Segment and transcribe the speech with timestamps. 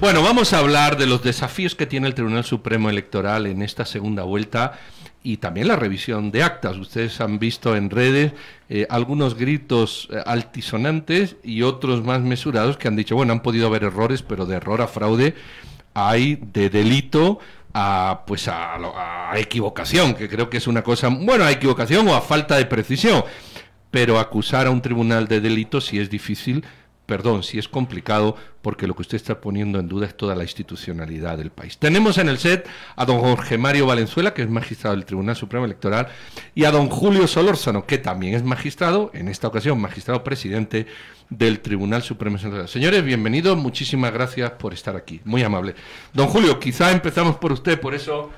[0.00, 3.84] Bueno, vamos a hablar de los desafíos que tiene el Tribunal Supremo Electoral en esta
[3.84, 4.78] segunda vuelta
[5.22, 6.78] y también la revisión de actas.
[6.78, 8.32] Ustedes han visto en redes
[8.70, 13.66] eh, algunos gritos eh, altisonantes y otros más mesurados que han dicho, bueno, han podido
[13.66, 15.34] haber errores, pero de error a fraude
[15.92, 17.38] hay de delito
[17.74, 22.14] a pues a, a equivocación, que creo que es una cosa, bueno, a equivocación o
[22.14, 23.22] a falta de precisión,
[23.90, 26.64] pero acusar a un tribunal de delito sí es difícil
[27.10, 30.44] perdón, si es complicado, porque lo que usted está poniendo en duda es toda la
[30.44, 31.76] institucionalidad del país.
[31.76, 35.64] Tenemos en el set a don Jorge Mario Valenzuela, que es magistrado del Tribunal Supremo
[35.64, 36.06] Electoral,
[36.54, 40.86] y a don Julio Solórzano, que también es magistrado, en esta ocasión magistrado presidente
[41.30, 42.68] del Tribunal Supremo Electoral.
[42.68, 45.74] Señores, bienvenidos, muchísimas gracias por estar aquí, muy amable.
[46.12, 48.30] Don Julio, quizá empezamos por usted, por eso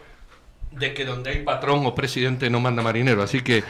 [0.70, 3.64] de que donde hay patrón o presidente no manda marinero, así que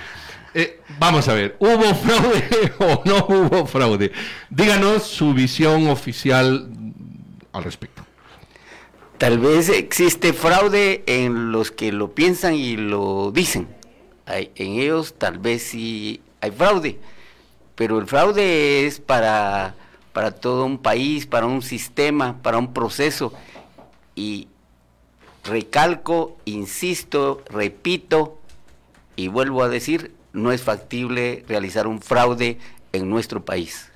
[0.55, 4.12] eh, vamos a ver, ¿hubo fraude o no hubo fraude?
[4.50, 6.69] Díganos su visión oficial
[7.53, 8.05] al respecto.
[9.19, 13.69] Tal vez existe fraude en los que lo piensan y lo dicen.
[14.27, 16.98] en ellos tal vez sí hay fraude,
[17.75, 19.77] pero el fraude es para,
[20.12, 23.33] para todo un país, para un sistema, para un proceso.
[24.14, 24.48] Y
[25.45, 28.39] recalco, insisto, repito
[29.17, 32.59] y vuelvo a decir, no es factible realizar un fraude
[32.93, 33.91] en nuestro país.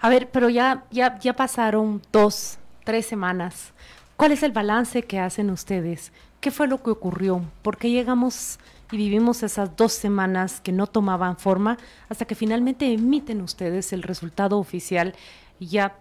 [0.00, 3.72] A ver, pero ya, ya, ya pasaron dos, tres semanas.
[4.16, 6.12] ¿Cuál es el balance que hacen ustedes?
[6.40, 7.42] ¿Qué fue lo que ocurrió?
[7.62, 8.58] ¿Por qué llegamos
[8.90, 11.78] y vivimos esas dos semanas que no tomaban forma
[12.08, 15.14] hasta que finalmente emiten ustedes el resultado oficial
[15.58, 15.96] y ya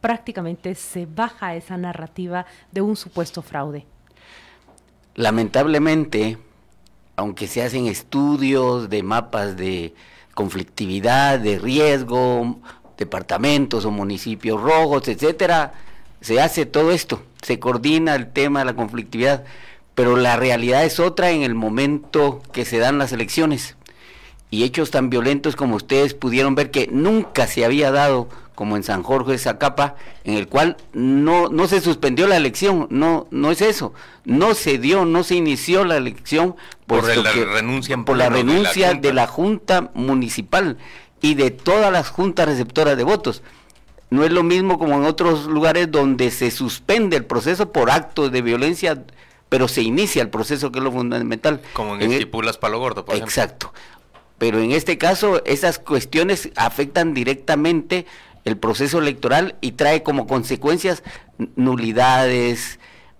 [0.00, 3.86] prácticamente se baja esa narrativa de un supuesto fraude?
[5.14, 6.38] Lamentablemente,
[7.16, 9.94] aunque se hacen estudios de mapas de
[10.34, 12.60] conflictividad, de riesgo,
[12.98, 15.72] departamentos o municipios rojos, etcétera,
[16.20, 19.44] se hace todo esto, se coordina el tema de la conflictividad,
[19.94, 23.76] pero la realidad es otra en el momento que se dan las elecciones.
[24.50, 28.82] Y hechos tan violentos como ustedes pudieron ver que nunca se había dado como en
[28.82, 29.94] San Jorge de Zacapa,
[30.24, 33.92] en el cual no, no se suspendió la elección, no, no es eso,
[34.24, 36.56] no se dio, no se inició la elección
[36.86, 40.78] por la renuncia, por la renuncia de la, junta municipal
[41.20, 43.42] y de todas las juntas receptoras de votos.
[44.08, 48.32] No es lo mismo como en otros lugares donde se suspende el proceso por actos
[48.32, 49.04] de violencia,
[49.50, 51.60] pero se inicia el proceso que es lo fundamental.
[51.74, 53.74] Como en, en Palo Gordo, por Exacto.
[54.38, 58.06] Pero en este caso, esas cuestiones afectan directamente
[58.46, 61.02] el proceso electoral y trae como consecuencias
[61.56, 62.78] nulidades,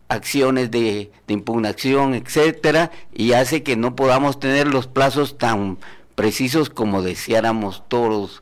[0.09, 5.79] acciones de, impugnación, etcétera, y hace que no podamos tener los plazos tan
[6.15, 8.41] precisos como deseáramos todos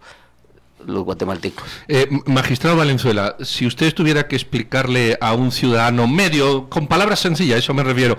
[0.87, 1.65] los guatemaltecos.
[1.89, 7.61] Eh, magistrado Valenzuela, si usted tuviera que explicarle a un ciudadano medio, con palabras sencillas,
[7.61, 8.19] eso me refiero,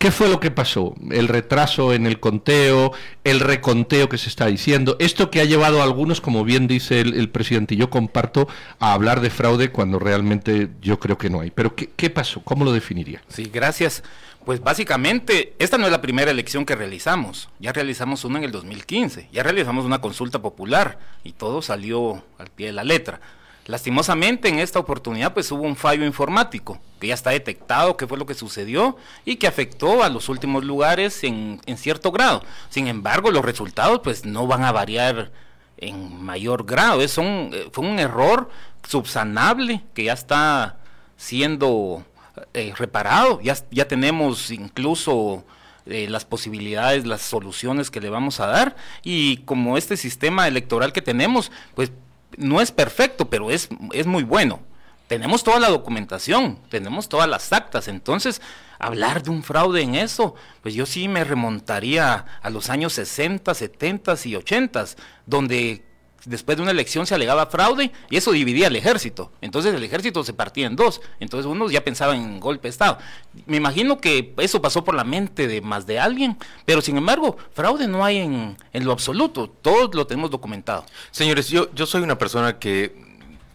[0.00, 0.94] ¿Qué fue lo que pasó?
[1.10, 2.90] El retraso en el conteo,
[3.22, 7.00] el reconteo que se está diciendo, esto que ha llevado a algunos, como bien dice
[7.00, 11.42] el, presidente, y yo comparto, a hablar de fraude cuando realmente yo creo que no
[11.42, 11.50] hay.
[11.50, 12.40] Pero ¿qué, ¿qué, pasó?
[12.40, 13.20] ¿Cómo lo definiría?
[13.28, 14.02] Sí, gracias.
[14.46, 18.52] Pues básicamente, esta no es la primera elección que realizamos, ya realizamos una en el
[18.52, 23.20] 2015, ya realizamos una consulta popular y todo salió al pie de la letra.
[23.66, 28.18] Lastimosamente en esta oportunidad pues hubo un fallo informático que ya está detectado qué fue
[28.18, 32.42] lo que sucedió y que afectó a los últimos lugares en, cierto grado.
[32.68, 35.32] Sin embargo, los resultados pues no van a variar
[35.78, 37.00] en mayor grado.
[37.00, 38.50] Es un, eh, fue un error
[38.86, 40.78] subsanable que ya está
[41.16, 42.04] siendo
[42.52, 43.40] eh, reparado.
[43.40, 45.44] Ya, ya tenemos incluso
[45.86, 48.76] eh, las posibilidades, las soluciones que le vamos a dar.
[49.02, 51.92] Y como este sistema electoral que tenemos, pues
[52.36, 54.60] no es perfecto, pero es, es muy bueno.
[55.08, 58.40] Tenemos toda la documentación, tenemos todas las actas, entonces
[58.78, 63.52] hablar de un fraude en eso, pues yo sí me remontaría a los años 60,
[63.52, 64.84] 70 y 80,
[65.26, 65.84] donde
[66.24, 69.32] después de una elección se alegaba fraude y eso dividía el ejército.
[69.40, 71.00] Entonces el ejército se partía en dos.
[71.20, 72.98] Entonces uno ya pensaba en golpe de Estado.
[73.46, 77.36] Me imagino que eso pasó por la mente de más de alguien, pero sin embargo,
[77.52, 79.48] fraude no hay en, en lo absoluto.
[79.48, 80.84] Todos lo tenemos documentado.
[81.10, 83.10] Señores, yo, yo soy una persona que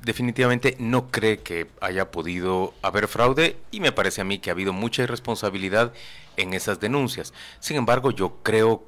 [0.05, 4.53] definitivamente no cree que haya podido haber fraude y me parece a mí que ha
[4.53, 5.93] habido mucha irresponsabilidad
[6.37, 7.33] en esas denuncias.
[7.59, 8.83] Sin embargo, yo creo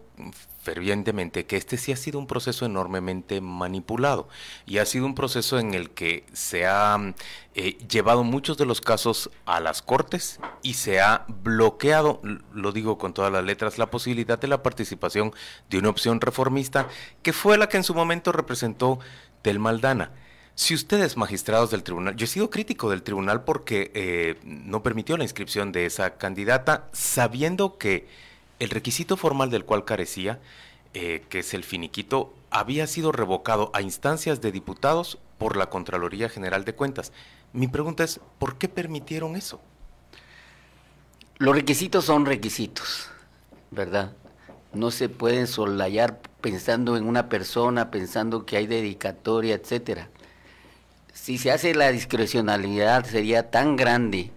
[0.67, 4.27] fervientemente que este sí ha sido un proceso enormemente manipulado
[4.65, 6.97] y ha sido un proceso en el que se ha
[7.55, 12.19] eh, llevado muchos de los casos a las cortes y se ha bloqueado,
[12.53, 15.31] lo digo con todas las letras, la posibilidad de la participación
[15.69, 16.89] de una opción reformista
[17.21, 18.99] que fue la que en su momento representó
[19.43, 20.11] Tel Maldana.
[20.55, 25.15] Si ustedes, magistrados del tribunal, yo he sido crítico del tribunal porque eh, no permitió
[25.15, 28.26] la inscripción de esa candidata, sabiendo que
[28.59, 30.39] el requisito formal del cual carecía,
[30.93, 36.29] eh, que es el finiquito, había sido revocado a instancias de diputados por la Contraloría
[36.29, 37.11] General de Cuentas.
[37.53, 39.61] Mi pregunta es, ¿por qué permitieron eso?
[41.37, 43.09] Los requisitos son requisitos,
[43.69, 44.13] ¿verdad?
[44.73, 50.09] No se pueden solayar pensando en una persona, pensando que hay dedicatoria, etcétera.
[51.13, 54.31] Si se hace la discrecionalidad sería tan grande,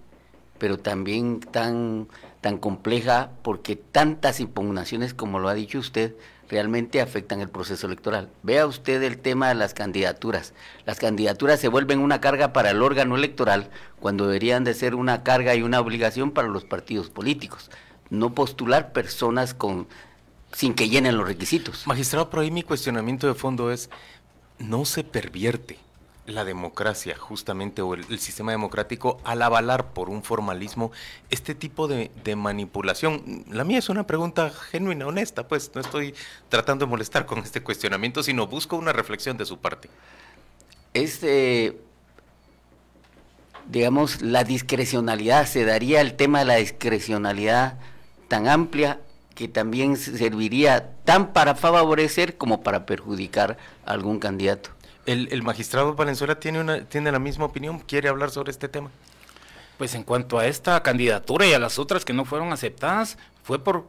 [0.59, 2.09] pero también tan
[2.41, 6.15] tan compleja porque tantas impugnaciones, como lo ha dicho usted,
[6.49, 8.29] realmente afectan el proceso electoral.
[8.43, 10.53] Vea usted el tema de las candidaturas.
[10.85, 13.71] Las candidaturas se vuelven una carga para el órgano electoral
[14.01, 17.71] cuando deberían de ser una carga y una obligación para los partidos políticos.
[18.09, 19.87] No postular personas con
[20.53, 21.87] sin que llenen los requisitos.
[21.87, 23.89] Magistrado, por ahí mi cuestionamiento de fondo es,
[24.59, 25.79] no se pervierte
[26.31, 30.93] la democracia, justamente, o el, sistema democrático, al avalar por un formalismo
[31.31, 33.45] este tipo de, manipulación?
[33.51, 36.15] La mía es una pregunta genuina, honesta, pues no estoy
[36.49, 39.91] tratando de molestar con este cuestionamiento, sino busco una reflexión de su parte.
[40.95, 41.79] Este,
[43.69, 47.79] digamos, la discrecionalidad, se daría el tema de la discrecionalidad
[48.29, 49.01] tan amplia
[49.35, 53.57] que también serviría tan para favorecer como para perjudicar
[53.87, 54.71] a algún candidato.
[55.11, 58.91] El, magistrado Valenzuela tiene, una, tiene la misma opinión, quiere hablar sobre este tema.
[59.77, 63.65] Pues en cuanto a esta candidatura y a las otras que no fueron aceptadas, fue
[63.65, 63.87] por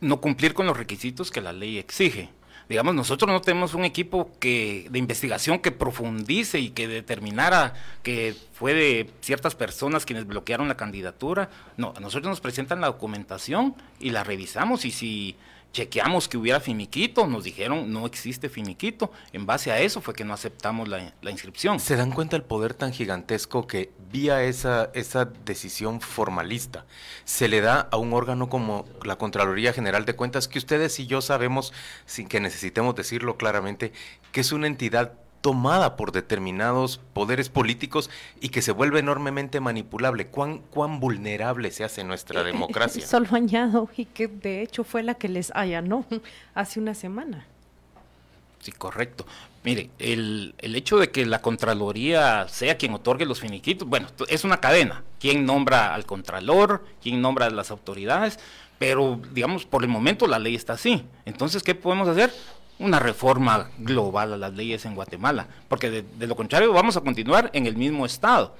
[0.00, 2.30] no cumplir con los requisitos que la ley exige.
[2.68, 8.34] Digamos, nosotros no tenemos un equipo que, de investigación que profundice y que determinara que
[8.54, 11.50] fue de ciertas personas quienes bloquearon la candidatura.
[11.76, 15.36] No, a nosotros nos presentan la documentación y la revisamos y si
[15.76, 19.12] chequeamos que hubiera finiquito, nos dijeron no existe finiquito.
[19.34, 21.80] En base a eso fue que no aceptamos la, inscripción.
[21.80, 26.86] ¿Se dan cuenta el poder tan gigantesco que vía esa, esa decisión formalista
[27.24, 31.06] se le da a un órgano como la Contraloría General de Cuentas, que ustedes y
[31.06, 31.74] yo sabemos,
[32.06, 33.92] sin que necesitemos decirlo claramente,
[34.32, 38.10] que es una entidad tomada por determinados poderes políticos
[38.40, 40.26] y que se vuelve enormemente manipulable.
[40.26, 43.06] ¿Cuán, cuán vulnerable se hace nuestra democracia?
[43.06, 46.04] Solo añado, y que de hecho fue la que les allanó
[46.54, 47.46] hace una semana.
[48.60, 49.26] Sí, correcto.
[49.62, 54.44] Mire, el, el, hecho de que la Contraloría sea quien otorgue los finiquitos, bueno, es
[54.44, 55.04] una cadena.
[55.20, 56.84] ¿Quién nombra al Contralor?
[57.02, 58.38] ¿Quién nombra a las autoridades?
[58.78, 61.04] Pero, digamos, por el momento la ley está así.
[61.24, 62.32] Entonces, ¿qué podemos hacer?
[62.78, 67.50] Una reforma global a las leyes en Guatemala, porque de, lo contrario vamos a continuar
[67.52, 68.54] en el mismo estado.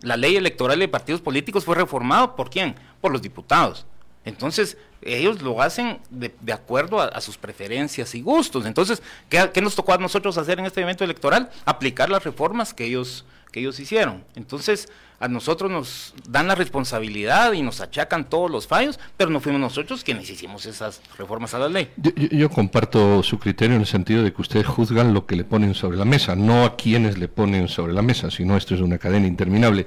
[0.00, 2.74] La ley electoral de partidos políticos fue reformada por quién?
[3.00, 3.86] Por los diputados.
[4.24, 8.66] Entonces, ellos lo hacen de, acuerdo a, sus preferencias y gustos.
[8.66, 11.50] Entonces, ¿qué, ¿qué, nos tocó a nosotros hacer en este evento electoral?
[11.64, 14.24] Aplicar las reformas que ellos, que ellos hicieron.
[14.34, 14.88] Entonces,
[15.20, 19.60] a nosotros nos dan la responsabilidad y nos achacan todos los fallos, pero no fuimos
[19.60, 21.90] nosotros quienes hicimos esas reformas a la ley.
[21.96, 25.74] Yo, comparto su criterio en el sentido de que ustedes juzgan lo que le ponen
[25.74, 28.98] sobre la mesa, no a quienes le ponen sobre la mesa, sino esto es una
[28.98, 29.86] cadena interminable.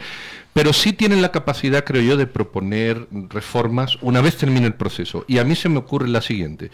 [0.53, 5.25] Pero sí tienen la capacidad, creo yo, de proponer reformas una vez termine el proceso.
[5.27, 6.71] Y a mí se me ocurre la siguiente.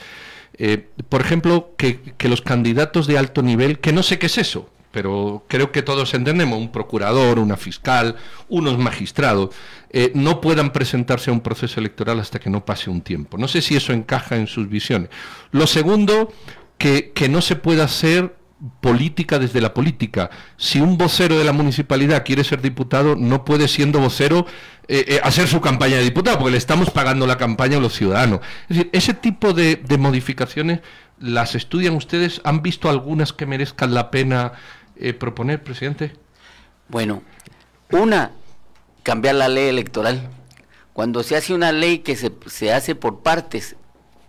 [0.60, 4.38] Eh, por ejemplo, que, que los candidatos de alto nivel, que no sé qué es
[4.38, 8.16] eso, pero creo que todos entendemos, un procurador, una fiscal,
[8.50, 9.56] unos magistrados,
[9.90, 13.38] eh, no puedan presentarse a un proceso electoral hasta que no pase un tiempo.
[13.38, 15.10] No sé si eso encaja en sus visiones.
[15.52, 16.32] Lo segundo,
[16.78, 18.36] que, que no se pueda hacer
[18.80, 20.30] política desde la política.
[20.58, 24.46] Si un vocero de la municipalidad quiere ser diputado, no puede siendo vocero
[24.88, 27.94] eh, eh, hacer su campaña de diputado, porque le estamos pagando la campaña a los
[27.94, 28.42] ciudadanos.
[28.70, 30.82] Es decir, ese tipo de, de modificaciones
[31.20, 34.54] las estudian ustedes, han visto algunas que merezcan la pena
[35.02, 36.14] eh, proponer, presidente?
[36.88, 37.24] Bueno,
[37.92, 38.32] una,
[39.04, 40.30] cambiar la ley electoral.
[40.94, 43.76] Cuando se hace una ley que se, se hace por partes,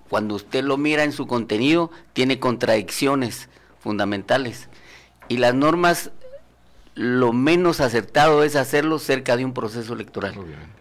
[0.09, 3.49] cuando usted lo mira en su contenido, tiene contradicciones
[3.81, 4.69] fundamentales.
[5.29, 6.11] Y las normas,
[6.95, 10.35] lo menos acertado es hacerlo cerca de un proceso electoral.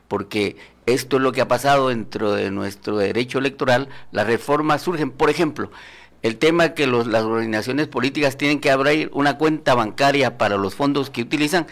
[0.07, 3.87] Porque esto es lo que ha pasado dentro de nuestro derecho electoral.
[4.11, 5.71] Las reformas surgen, por ejemplo,
[6.21, 11.09] el tema que las organizaciones políticas tienen que abrir una cuenta bancaria para los fondos
[11.09, 11.67] que utilizan,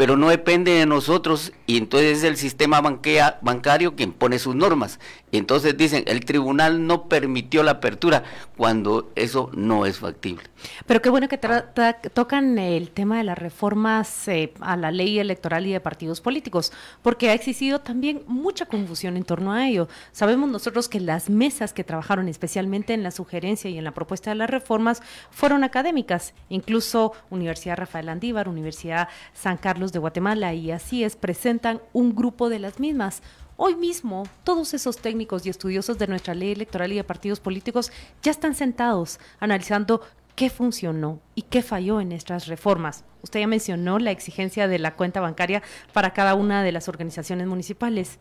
[0.00, 4.98] pero no depende de nosotros y entonces es el sistema bancario quien pone sus normas.
[5.30, 8.24] Y entonces dicen, el tribunal no permitió la apertura
[8.56, 10.44] cuando eso no es factible.
[10.86, 15.66] Pero qué bueno que tocan el tema de las reformas eh, a la ley electoral
[15.66, 19.86] y de partidos políticos, porque ha existido también mucha confusión en torno a ello.
[20.12, 24.30] Sabemos nosotros que las mesas que trabajaron especialmente en la sugerencia y en la propuesta
[24.30, 30.70] de las reformas fueron académicas, incluso Universidad Rafael Andívar, Universidad San Carlos de Guatemala, y
[30.70, 33.22] así es, presentan un grupo de las mismas.
[33.56, 37.92] Hoy mismo, todos esos técnicos y estudiosos de nuestra ley electoral y de partidos políticos
[38.22, 40.00] ya están sentados analizando
[40.34, 43.04] qué funcionó y qué falló en estas reformas.
[43.22, 47.46] Usted ya mencionó la exigencia de la cuenta bancaria para cada una de las organizaciones
[47.46, 48.18] municipales.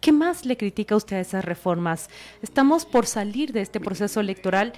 [0.00, 2.10] ¿Qué más le critica usted a esas reformas?
[2.42, 4.72] Estamos por salir de este proceso electoral.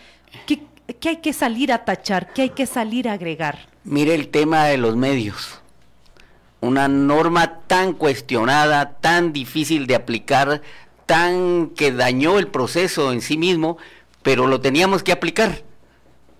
[0.47, 0.61] ¿Qué,
[1.00, 2.35] qué hay que salir a tachar?
[2.35, 3.71] ¿Qué hay que salir a agregar?
[3.83, 5.62] Mire el tema de los medios
[6.60, 10.62] una norma tan cuestionada, tan difícil de aplicar,
[11.06, 13.78] tan que dañó el proceso en sí mismo,
[14.22, 15.62] pero lo teníamos que aplicar,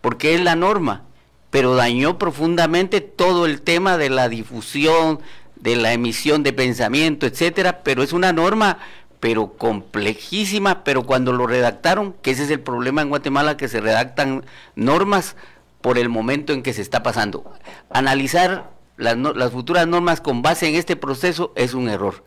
[0.01, 1.03] porque es la norma,
[1.51, 5.21] pero dañó profundamente todo el tema de la difusión,
[5.55, 8.79] de la emisión de pensamiento, etcétera, pero es una norma
[9.21, 13.81] pero complejísima, pero cuando lo redactaron, que ese es el problema en Guatemala, que se
[13.81, 14.45] redactan
[14.75, 15.37] normas
[15.81, 17.51] por el momento en que se está pasando.
[17.91, 22.25] Analizar las, futuras normas con base en este proceso es un error.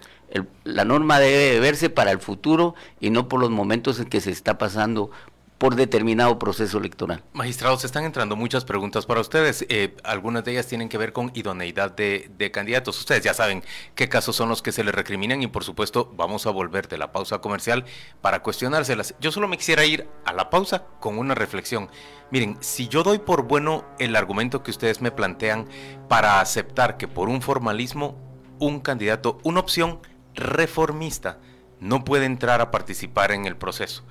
[0.64, 4.32] la norma debe verse para el futuro y no por los momentos en que se
[4.32, 5.12] está pasando
[5.60, 7.22] por determinado proceso electoral.
[7.34, 9.66] Magistrados, están entrando muchas preguntas para ustedes.
[9.68, 12.98] Eh, algunas de ellas tienen que ver con idoneidad de, de, candidatos.
[12.98, 13.62] Ustedes ya saben
[13.94, 16.98] qué casos son los que se les recriminan y por supuesto vamos a volver de
[16.98, 17.84] la pausa comercial
[18.22, 19.16] para cuestionárselas.
[19.20, 21.90] Yo solo me quisiera ir a la pausa con una reflexión.
[22.32, 25.68] Miren, si yo doy por bueno el argumento que ustedes me plantean
[26.08, 28.16] para aceptar que por un formalismo
[28.60, 30.00] un candidato, una opción
[30.36, 31.40] reformista,
[31.80, 34.04] no puede entrar a participar en el proceso.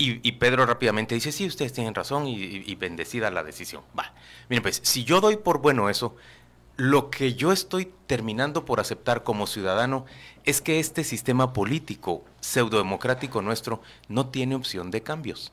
[0.00, 3.82] Y, Pedro rápidamente dice, sí, ustedes tienen razón y, bendecida la decisión.
[3.98, 4.14] Va.
[4.48, 6.14] Miren, pues, si yo doy por bueno eso,
[6.76, 10.06] lo que yo estoy terminando por aceptar como ciudadano
[10.44, 15.52] es que este sistema político pseudodemocrático nuestro no tiene opción de cambios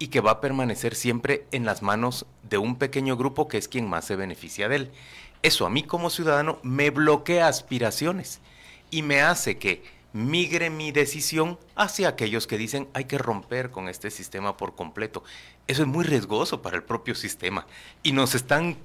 [0.00, 3.68] y que va a permanecer siempre en las manos de un pequeño grupo que es
[3.68, 4.90] quien más se beneficia de él.
[5.42, 8.40] Eso a mí como ciudadano me bloquea aspiraciones
[8.90, 13.88] y me hace que migre mi decisión hacia aquellos que dicen hay que romper con
[13.88, 15.22] este sistema por completo.
[15.66, 17.66] Eso es muy riesgoso para el propio sistema
[18.02, 18.78] y nos están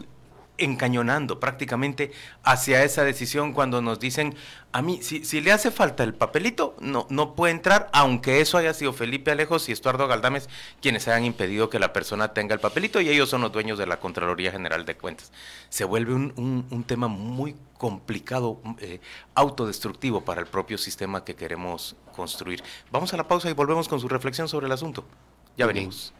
[0.57, 2.11] encañonando prácticamente
[2.43, 4.35] hacia esa decisión cuando nos dicen,
[4.71, 8.57] a mí, si, si, le hace falta el papelito, no, no puede entrar, aunque eso
[8.57, 10.49] haya sido Felipe Alejos y Estuardo Galdames
[10.81, 13.87] quienes hayan impedido que la persona tenga el papelito y ellos son los dueños de
[13.87, 15.31] la Contraloría General de Cuentas.
[15.69, 18.99] Se vuelve un, un, tema muy complicado, eh,
[19.33, 22.63] autodestructivo para el propio sistema que queremos construir.
[22.91, 25.05] Vamos a la pausa y volvemos con su reflexión sobre el asunto.
[25.57, 26.13] Ya venimos.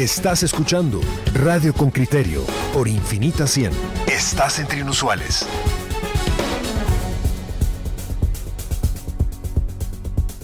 [0.00, 0.98] Estás escuchando
[1.34, 2.42] Radio con Criterio
[2.72, 3.70] por Infinita 100.
[4.06, 5.46] Estás entre inusuales.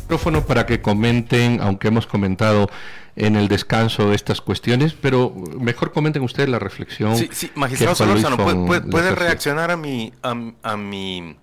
[0.02, 2.68] Micrófono para que comenten, aunque hemos comentado
[3.16, 7.16] en el descanso estas cuestiones, pero mejor comenten ustedes la reflexión.
[7.16, 11.34] Sí, sí magistrado Solórzano, ¿puede, puede reaccionar a mi, a, mi,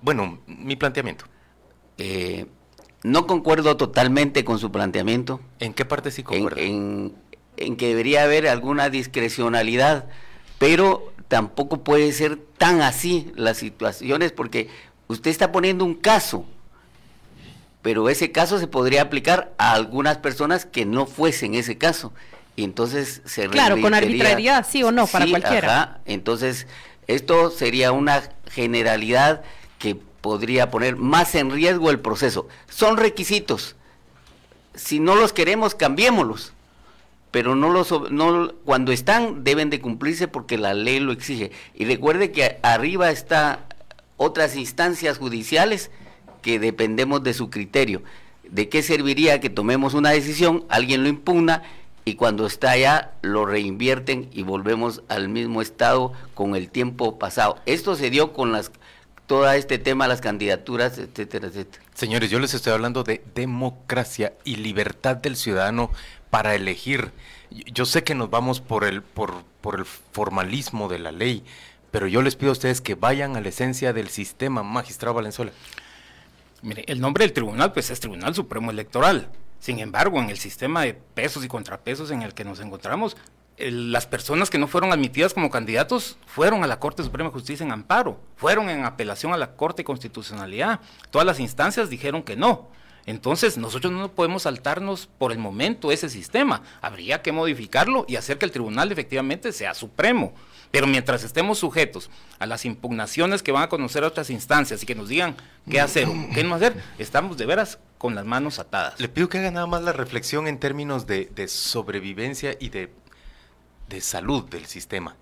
[0.00, 1.26] bueno, mi planteamiento?
[1.98, 2.46] Eh,
[3.04, 5.40] no concuerdo totalmente con su planteamiento.
[5.60, 6.58] ¿En qué parte sí concuerdo?
[6.58, 7.12] En,
[7.76, 10.06] que debería haber alguna discrecionalidad,
[10.58, 14.68] pero tampoco puede ser tan así las situaciones porque
[15.06, 16.46] usted está poniendo un caso,
[17.82, 22.12] pero ese caso se podría aplicar a algunas personas que no fuesen ese caso.
[22.56, 26.00] Y entonces se Claro, con arbitrariedad, sí o no, para cualquiera.
[26.06, 26.66] Entonces,
[27.06, 29.42] esto sería una generalidad
[29.78, 32.48] que podría poner más en riesgo el proceso.
[32.70, 33.76] Son requisitos.
[34.74, 36.54] Si no los queremos, cambiémoslos.
[37.30, 41.50] Pero no los no cuando están deben de cumplirse porque la ley lo exige.
[41.74, 43.66] Y recuerde que arriba está
[44.16, 45.90] otras instancias judiciales
[46.40, 48.02] que dependemos de su criterio.
[48.48, 51.64] ¿De qué serviría que tomemos una decisión, alguien lo impugna
[52.06, 57.58] y cuando está allá lo reinvierten y volvemos al mismo estado con el tiempo pasado?
[57.66, 58.70] Esto se dio con las
[59.26, 61.84] todo este tema, las candidaturas, etcétera, etcétera.
[61.94, 65.90] Señores, yo les estoy hablando de democracia y libertad del ciudadano
[66.30, 67.12] para elegir.
[67.50, 71.44] Yo sé que nos vamos por el, por, por el formalismo de la ley,
[71.90, 75.52] pero yo les pido a ustedes que vayan a la esencia del sistema, magistrado Valenzuela.
[76.62, 79.28] Mire, el nombre del tribunal pues es Tribunal Supremo Electoral.
[79.60, 83.16] Sin embargo, en el sistema de pesos y contrapesos en el que nos encontramos,
[83.58, 87.64] las personas que no fueron admitidas como candidatos fueron a la Corte Suprema de Justicia
[87.64, 90.80] en amparo, fueron en apelación a la Corte de Constitucionalidad.
[91.10, 92.68] Todas las instancias dijeron que no.
[93.06, 96.62] Entonces, nosotros no podemos saltarnos por el momento ese sistema.
[96.80, 100.32] Habría que modificarlo y hacer que el tribunal efectivamente sea supremo.
[100.70, 104.96] Pero mientras estemos sujetos a las impugnaciones que van a conocer otras instancias y que
[104.96, 105.36] nos digan
[105.70, 108.98] qué hacer o qué no hacer, estamos de veras con las manos atadas.
[108.98, 112.90] Le pido que haga nada más la reflexión en términos de, sobrevivencia y de,
[114.00, 115.16] salud del sistema.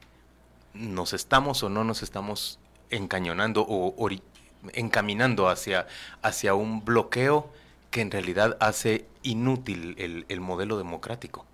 [0.75, 2.59] ¿Nos estamos o no nos estamos
[2.91, 4.09] encañonando o,
[4.73, 5.87] encaminando hacia,
[6.23, 7.51] hacia un bloqueo?
[7.93, 11.47] que en realidad hace inútil el, modelo democrático.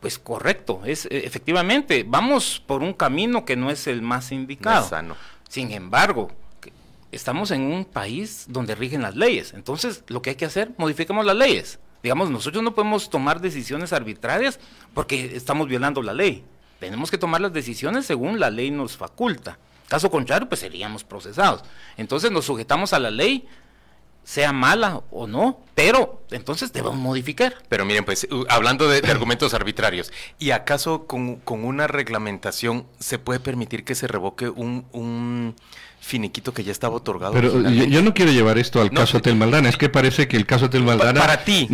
[0.00, 4.88] Pues correcto, es e, efectivamente, vamos por un camino que no es el más indicado.
[4.88, 5.16] sano.
[5.48, 6.30] Sin embargo,
[7.12, 9.52] estamos en un país donde rigen las leyes.
[9.52, 11.80] Entonces, lo que hay que hacer, modifiquemos las leyes.
[12.02, 14.58] Digamos, nosotros no podemos tomar decisiones arbitrarias
[14.94, 16.44] porque estamos violando la ley.
[16.78, 19.58] Tenemos que tomar las decisiones según la ley nos faculta.
[19.88, 21.62] Caso contrario, pues seríamos procesados.
[21.96, 23.46] Entonces nos sujetamos a la ley
[24.24, 27.56] sea mala o no, pero entonces debemos modificar.
[27.68, 33.40] Pero miren, pues hablando de, argumentos arbitrarios, ¿y acaso con, con, una reglamentación se puede
[33.40, 35.56] permitir que se revoque un, un
[36.00, 37.32] finiquito que ya estaba otorgado.
[37.32, 40.46] Pero yo, no quiero llevar esto al caso Tel Maldana, es que parece que el
[40.46, 41.20] caso Tel Maldana...
[41.20, 41.68] Para, ti,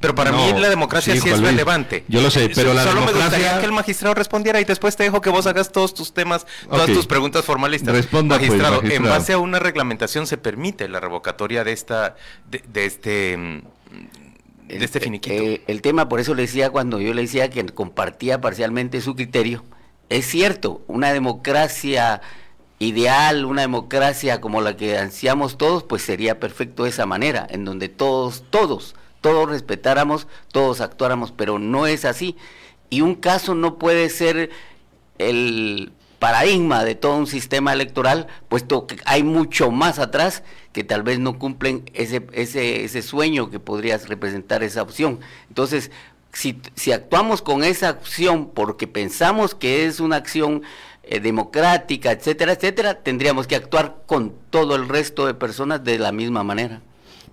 [0.00, 2.04] pero, para, mí la democracia sí, es relevante.
[2.08, 3.30] Yo lo sé, pero la Solo democracia...
[3.30, 6.12] me gustaría que el magistrado respondiera y después te dejo que vos hagas todos tus
[6.12, 7.94] temas, todas tus preguntas formalistas.
[7.94, 12.16] Responda pues, magistrado, en base a una reglamentación se permite la revocatoria de esta,
[12.50, 13.36] de, este...
[13.36, 13.60] Mm,
[14.68, 15.34] de este finiquito.
[15.34, 19.14] Eh, el tema, por eso le decía cuando yo le decía que compartía parcialmente su
[19.16, 19.64] criterio,
[20.10, 22.20] es cierto, una democracia
[22.78, 27.88] ideal, una democracia como la que ansiamos todos, pues sería perfecto esa manera, en donde
[27.88, 32.36] todos, todos, todos respetáramos, todos actuáramos, pero no es así.
[32.90, 34.50] Y un caso no puede ser
[35.18, 40.42] el paradigma de todo un sistema electoral, puesto que hay mucho más atrás
[40.72, 45.20] que tal vez no cumplen ese, ese, ese sueño que podría representar esa opción.
[45.48, 45.90] Entonces,
[46.32, 50.62] si, si actuamos con esa acción porque pensamos que es una acción
[51.10, 56.12] eh, democrática, etcétera, etcétera, tendríamos que actuar con todo el resto de personas de la
[56.12, 56.82] misma manera.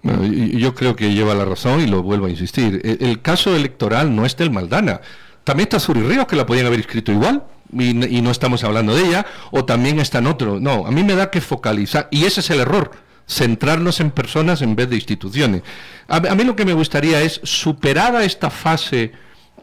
[0.02, 2.80] yo creo que lleva la razón y lo vuelvo a insistir.
[2.86, 5.02] E, el, caso electoral no es del Maldana.
[5.44, 9.08] También está Suri Ríos, que la podían haber escrito igual, y, no estamos hablando de
[9.08, 10.62] ella, o también está en otro.
[10.62, 12.92] No, a mí me da que focalizar, y ese es el error,
[13.28, 15.64] centrarnos en personas en vez de instituciones.
[16.08, 19.12] A, a mí lo que me gustaría es, superada esta fase,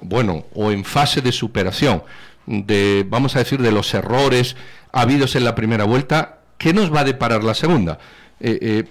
[0.03, 2.03] bueno, o en fase de superación,
[2.47, 4.57] de, vamos a decir, de los errores
[4.93, 7.99] habidos en la primera vuelta, ¿qué nos va a deparar la segunda?
[8.41, 8.85] Eh, eh,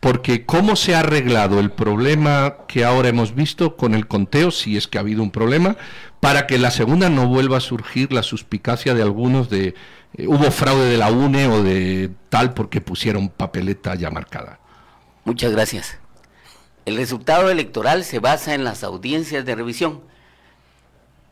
[0.00, 4.76] porque cómo se ha arreglado el problema que ahora hemos visto con el conteo, si
[4.76, 5.76] es que ha habido un problema,
[6.20, 9.74] para que la segunda no vuelva a surgir la suspicacia de algunos de
[10.16, 14.58] eh, hubo fraude de la UNE o de tal porque pusieron papeleta ya marcada.
[15.24, 15.98] Muchas gracias.
[16.86, 20.00] El resultado electoral se basa en las audiencias de revisión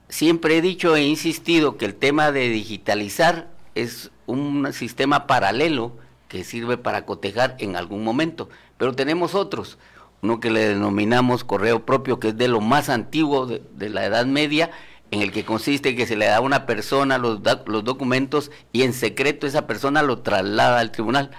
[0.08, 5.92] siempre he dicho e insistido que el tema de digitalizar es un sistema paralelo
[6.28, 9.78] que sirve para cotejar en algún momento, pero tenemos otros,
[10.22, 14.26] uno que le denominamos correo propio, que es de lo más antiguo de, la Edad
[14.26, 14.70] Media,
[15.10, 18.82] en el que consiste que se le da a una persona los, los documentos y
[18.82, 21.30] en secreto esa persona lo traslada al tribunal.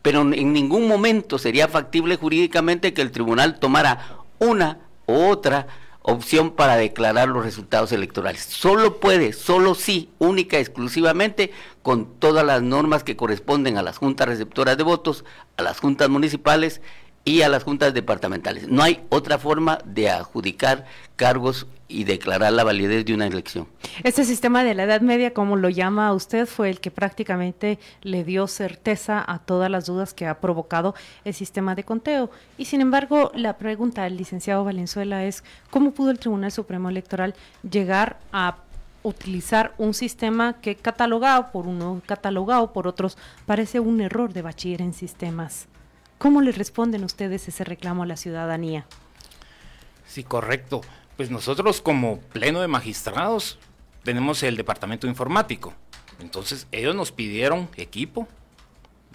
[0.00, 5.66] Pero en ningún momento sería factible jurídicamente que el tribunal tomara una u otra
[6.08, 8.40] opción para declarar los resultados electorales.
[8.42, 14.26] Solo puede, solo sí, única, exclusivamente, con todas las normas que corresponden a las juntas
[14.26, 15.26] receptoras de votos,
[15.58, 16.80] a las juntas municipales
[17.28, 18.68] y a las juntas departamentales.
[18.68, 20.86] No hay otra forma de adjudicar
[21.16, 23.68] cargos y declarar la validez de una elección.
[24.02, 28.24] Este sistema de la Edad Media, como lo llama usted, fue el que prácticamente le
[28.24, 30.94] dio certeza a todas las dudas que ha provocado
[31.26, 32.30] el sistema de conteo.
[32.56, 37.34] Y sin embargo, la pregunta del licenciado Valenzuela es, ¿cómo pudo el Tribunal Supremo Electoral
[37.68, 38.56] llegar a
[39.02, 44.80] utilizar un sistema que catalogado por uno, catalogado por otros, parece un error de bachiller
[44.80, 45.68] en sistemas?
[46.18, 48.86] ¿Cómo le responden ustedes ese reclamo a la ciudadanía?
[50.06, 50.80] Sí, correcto.
[51.16, 53.58] Pues nosotros como pleno de magistrados
[54.02, 55.74] tenemos el departamento informático.
[56.20, 58.26] Entonces ellos nos pidieron equipo,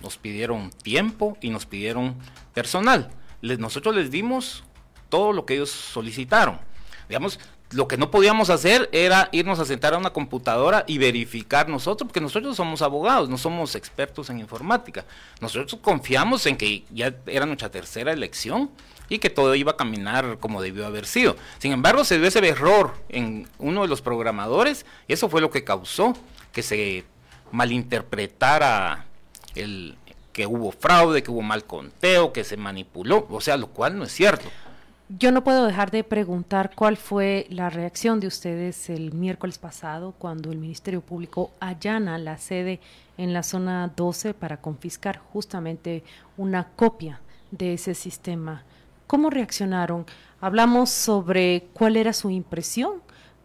[0.01, 2.15] nos pidieron tiempo y nos pidieron
[2.53, 3.09] personal.
[3.41, 4.63] nosotros les dimos
[5.09, 6.59] todo lo que ellos solicitaron.
[7.09, 7.39] Digamos,
[7.73, 12.07] lo que no podíamos hacer era irnos a sentar a una computadora y verificar nosotros,
[12.07, 15.05] porque nosotros somos abogados, no somos expertos en informática.
[15.41, 18.69] Nosotros confiamos en que ya era nuestra tercera elección
[19.09, 21.35] y que todo iba a caminar como debió haber sido.
[21.59, 25.49] Sin embargo, se dio ese error en uno de los programadores y eso fue lo
[25.49, 26.13] que causó
[26.51, 27.03] que se
[27.51, 29.05] malinterpretara
[29.55, 29.95] el
[30.33, 34.03] que hubo fraude, que hubo mal conteo, que se manipuló, o sea, lo cual no
[34.03, 34.49] es cierto.
[35.19, 40.15] Yo no puedo dejar de preguntar cuál fue la reacción de ustedes el miércoles pasado
[40.17, 42.79] cuando el Ministerio Público allana la sede
[43.19, 46.03] en la zona 12 para confiscar justamente
[46.35, 47.21] una copia
[47.51, 48.63] de ese sistema.
[49.05, 50.07] ¿Cómo reaccionaron?
[50.41, 52.93] Hablamos sobre cuál era su impresión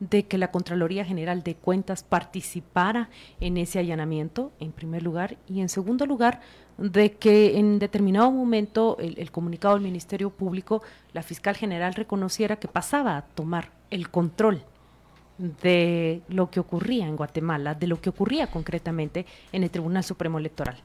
[0.00, 5.61] de que la Contraloría General de Cuentas participara en ese allanamiento, en primer lugar, y
[5.61, 6.40] en segundo lugar,
[6.78, 12.68] de que en determinado momento el, comunicado del Ministerio Público, la fiscal general reconociera que
[12.68, 14.62] pasaba a tomar el control
[15.38, 20.38] de lo que ocurría en Guatemala, de lo que ocurría concretamente en el Tribunal Supremo
[20.38, 20.76] Electoral.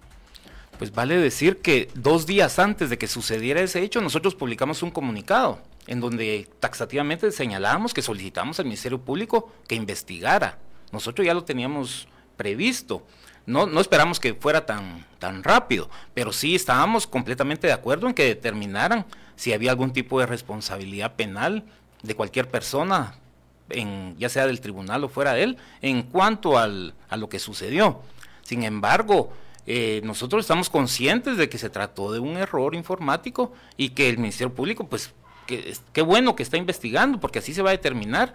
[0.78, 4.90] Pues vale decir que dos días antes de que sucediera ese hecho, nosotros publicamos un
[4.90, 10.58] comunicado en donde taxativamente señalábamos que solicitamos al Ministerio Público que investigara.
[10.92, 13.04] Nosotros ya lo teníamos previsto.
[13.46, 18.14] No, no esperamos que fuera tan, tan rápido, pero sí estábamos completamente de acuerdo en
[18.14, 21.66] que determinaran si había algún tipo de responsabilidad penal
[22.04, 23.16] de cualquier persona,
[23.70, 27.40] en, ya sea del tribunal o fuera de él, en cuanto al, a lo que
[27.40, 28.02] sucedió.
[28.44, 29.34] Sin embargo,
[29.66, 34.18] eh, nosotros estamos conscientes de que se trató de un error informático y que el
[34.18, 35.14] Ministerio Público, pues,
[35.46, 38.34] qué bueno que está investigando, porque así se va a determinar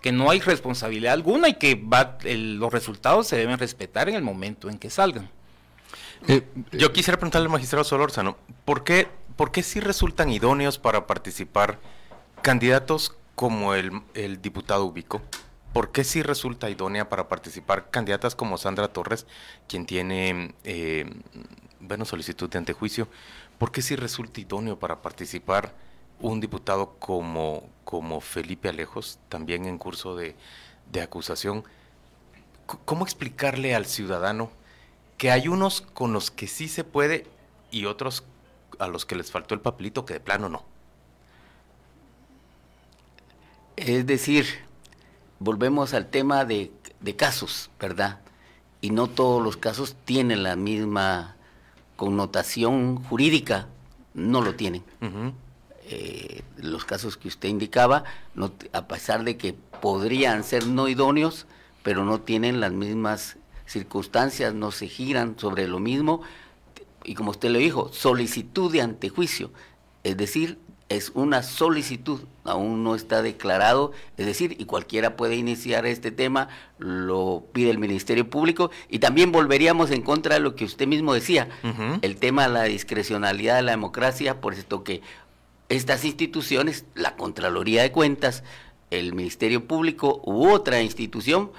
[0.00, 4.22] que no hay responsabilidad alguna y que va, los resultados se deben respetar en el
[4.22, 5.30] momento en que salgan.
[6.28, 11.06] Eh, yo quisiera preguntarle al magistrado Solórzano, ¿por qué, ¿por qué sí resultan idóneos para
[11.06, 11.78] participar
[12.42, 15.22] candidatos como el, el diputado Ubico?
[15.72, 19.26] ¿Por qué sí resulta idónea para participar candidatas como Sandra Torres,
[19.68, 21.04] quien tiene, eh,
[21.80, 23.08] bueno, solicitud de antejuicio?
[23.58, 25.74] ¿Por qué sí resulta idóneo para participar
[26.20, 30.34] un diputado como, como Felipe Alejos, también en curso de,
[31.02, 31.62] acusación,
[32.86, 34.50] ¿cómo explicarle al ciudadano
[35.18, 37.26] que hay unos con los que sí se puede
[37.70, 38.24] y otros
[38.78, 40.64] a los que les faltó el papelito que de plano no?
[43.76, 44.46] Es decir,
[45.38, 46.72] volvemos al tema de,
[47.14, 48.20] casos, ¿verdad?
[48.80, 51.36] Y no todos los casos tienen la misma
[51.96, 53.68] connotación jurídica,
[54.14, 54.82] no lo tienen.
[55.88, 58.02] Eh, los casos que usted indicaba,
[58.34, 61.46] no, a pesar de que podrían ser no idóneos,
[61.84, 66.22] pero no tienen las mismas circunstancias, no se giran sobre lo mismo,
[67.04, 69.52] y como usted lo dijo, solicitud de antejuicio,
[70.02, 75.86] es decir, es una solicitud, aún no está declarado, es decir, y cualquiera puede iniciar
[75.86, 80.64] este tema, lo pide el Ministerio Público, y también volveríamos en contra de lo que
[80.64, 81.48] usted mismo decía,
[82.02, 85.02] el tema de la discrecionalidad de la democracia, por esto que
[85.68, 88.44] estas instituciones, la Contraloría de Cuentas,
[88.90, 91.50] el Ministerio Público u otra institución,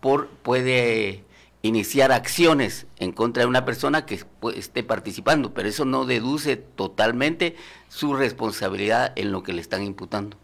[0.00, 1.24] por, puede
[1.62, 7.56] iniciar acciones en contra de una persona que esté participando, pero eso no deduce totalmente
[7.88, 10.36] su responsabilidad en lo que le están imputando.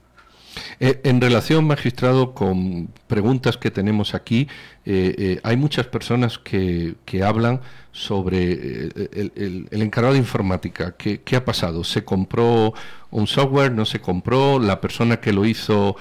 [0.80, 4.48] Eh, en relación, magistrado, con preguntas que tenemos aquí,
[4.84, 7.60] eh, eh, hay muchas personas que, que hablan
[7.92, 10.94] sobre el, encargado de informática.
[10.96, 11.84] ¿Qué, ha pasado?
[11.84, 12.74] ¿Se compró
[13.10, 13.72] un software?
[13.72, 14.58] ¿No se compró?
[14.58, 15.96] ¿La persona que lo hizo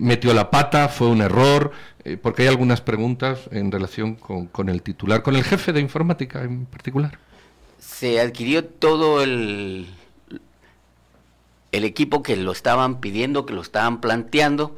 [0.00, 0.88] metió la pata?
[0.88, 1.72] ¿Fue un error?
[2.22, 6.44] porque hay algunas preguntas en relación con, con el titular, con el jefe de informática
[6.44, 7.18] en particular.
[7.80, 9.88] Se adquirió todo el
[11.76, 14.76] el equipo que lo estaban pidiendo, que lo estaban planteando.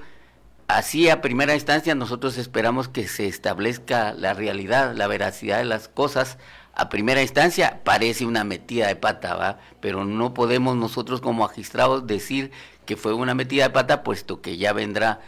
[0.67, 5.89] Así a primera instancia nosotros esperamos que se establezca la realidad, la veracidad de las
[5.89, 6.39] cosas.
[6.75, 9.59] A primera instancia parece una metida de pata, ¿va?
[9.81, 12.51] pero no podemos nosotros como magistrados decir
[12.85, 15.21] que fue una metida de pata, puesto que ya vendrá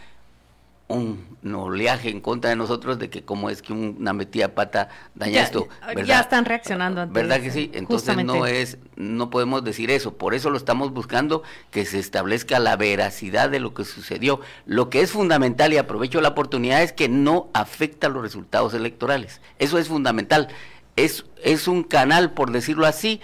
[0.93, 5.41] un oleaje en contra de nosotros de que cómo es que una metida pata daña
[5.41, 5.67] esto.
[6.05, 7.07] Ya están reaccionando.
[7.07, 7.71] ¿Verdad que sí?
[7.73, 10.17] Entonces no es, no podemos decir eso.
[10.17, 14.41] Por eso lo estamos buscando que se establezca la veracidad de lo que sucedió.
[14.65, 19.41] Lo que es fundamental y aprovecho la oportunidad es que no afecta los resultados electorales.
[19.57, 20.49] Eso es fundamental.
[20.95, 23.21] Es, es un canal, por decirlo así,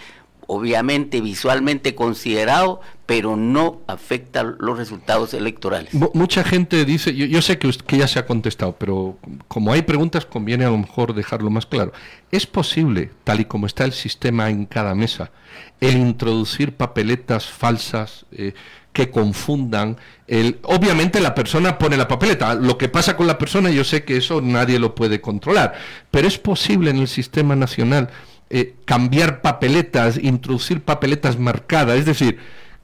[0.47, 5.93] obviamente visualmente considerado, pero no afecta los resultados electorales.
[6.13, 9.17] mucha gente dice, yo, sé que, que, ya se ha contestado, pero
[9.47, 11.93] como hay preguntas conviene a lo mejor dejarlo más claro.
[12.31, 15.31] ¿Es posible, tal y como está el sistema en cada mesa,
[15.79, 18.25] el introducir papeletas falsas?
[18.33, 18.53] Eh,
[18.91, 20.57] que confundan el...
[20.63, 24.17] Obviamente la persona pone la papeleta, lo que pasa con la persona yo sé que
[24.17, 25.75] eso nadie lo puede controlar,
[26.09, 28.09] pero es posible en el sistema nacional
[28.49, 32.39] eh, cambiar papeletas, introducir papeletas marcadas, es decir,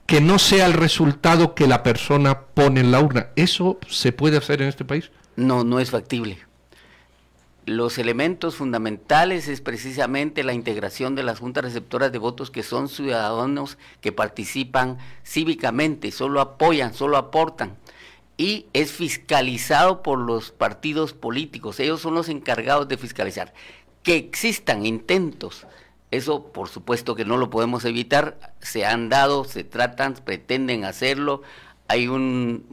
[0.06, 3.28] que no sea el resultado que la persona pone en la urna.
[3.36, 5.10] ¿Eso se puede hacer en este país?
[5.36, 6.38] No, no es factible.
[7.66, 12.88] Los elementos fundamentales es precisamente la integración de las juntas receptoras de votos que son
[12.88, 17.76] ciudadanos que participan cívicamente, solo apoyan, solo aportan.
[18.36, 23.54] Y es fiscalizado por los partidos políticos, ellos son los encargados de fiscalizar.
[24.02, 25.66] Que existan intentos
[26.14, 31.42] eso por supuesto que no lo podemos evitar, se han dado, se tratan, pretenden hacerlo.
[31.86, 32.66] Hay un,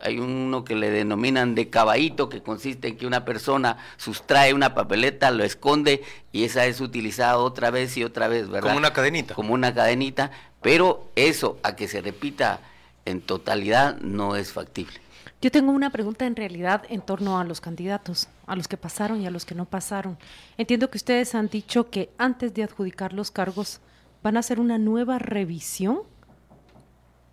[0.00, 4.74] hay uno que le denominan de caballito que consiste en que una persona sustrae una
[4.74, 8.68] papeleta, lo esconde y esa es utilizada otra vez y otra vez, ¿verdad?
[8.68, 9.34] Como una cadenita.
[9.34, 10.30] Como una cadenita,
[10.62, 12.60] pero eso a que se repita
[13.04, 15.03] en totalidad no es factible.
[15.44, 19.20] Yo tengo una pregunta en realidad en torno a los candidatos, a los que pasaron
[19.20, 20.16] y a los que no pasaron.
[20.56, 23.82] Entiendo que ustedes han dicho que antes de adjudicar los cargos
[24.22, 25.98] van a hacer una nueva revisión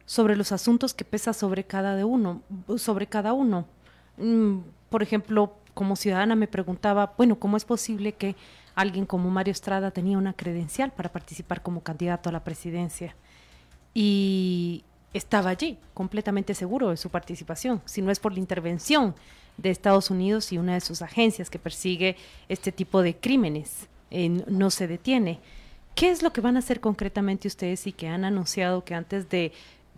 [0.05, 2.41] sobre los asuntos que pesa sobre cada de uno,
[2.75, 3.65] sobre cada uno.
[4.17, 4.57] Mm,
[4.89, 8.35] por ejemplo, como ciudadana me preguntaba, bueno, ¿cómo es posible que
[8.75, 13.15] alguien como Mario Estrada tenía una credencial para participar como candidato a la presidencia?
[13.93, 19.15] Y estaba allí, completamente seguro de su participación, si no es por la intervención
[19.57, 22.15] de Estados Unidos y una de sus agencias que persigue
[22.49, 23.87] este tipo de crímenes,
[24.47, 25.39] no se detiene.
[25.95, 29.29] ¿Qué es lo que van a hacer concretamente ustedes y que han anunciado que antes
[29.29, 29.51] de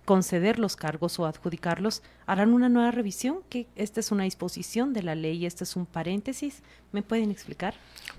[0.06, 3.42] conceder los cargos o adjudicarlos harán una nueva revisión?
[3.50, 6.64] Que esta es una disposición de la ley, este es un paréntesis.
[6.92, 7.76] ¿Me pueden explicar?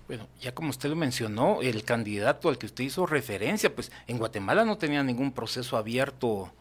[0.07, 4.18] Bueno, ya como usted lo mencionó, el candidato al que usted hizo referencia, pues en
[4.18, 6.52] Guatemala no tenía ningún proceso abierto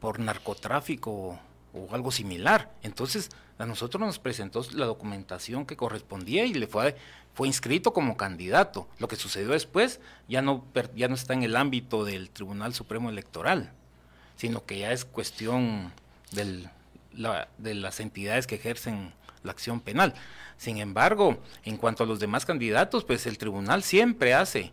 [0.00, 1.38] por narcotráfico
[1.72, 2.72] o algo similar.
[2.82, 6.96] Entonces, a nosotros nos presentó la documentación que correspondía y le fue,
[7.34, 8.88] fue inscrito como candidato.
[8.98, 13.10] Lo que sucedió después ya no, ya no está en el ámbito del Tribunal Supremo
[13.10, 13.72] Electoral,
[14.36, 15.92] sino que ya es cuestión
[16.30, 20.14] de las entidades que ejercen la acción penal.
[20.56, 24.72] Sin embargo, en cuanto a los demás candidatos, pues el tribunal siempre hace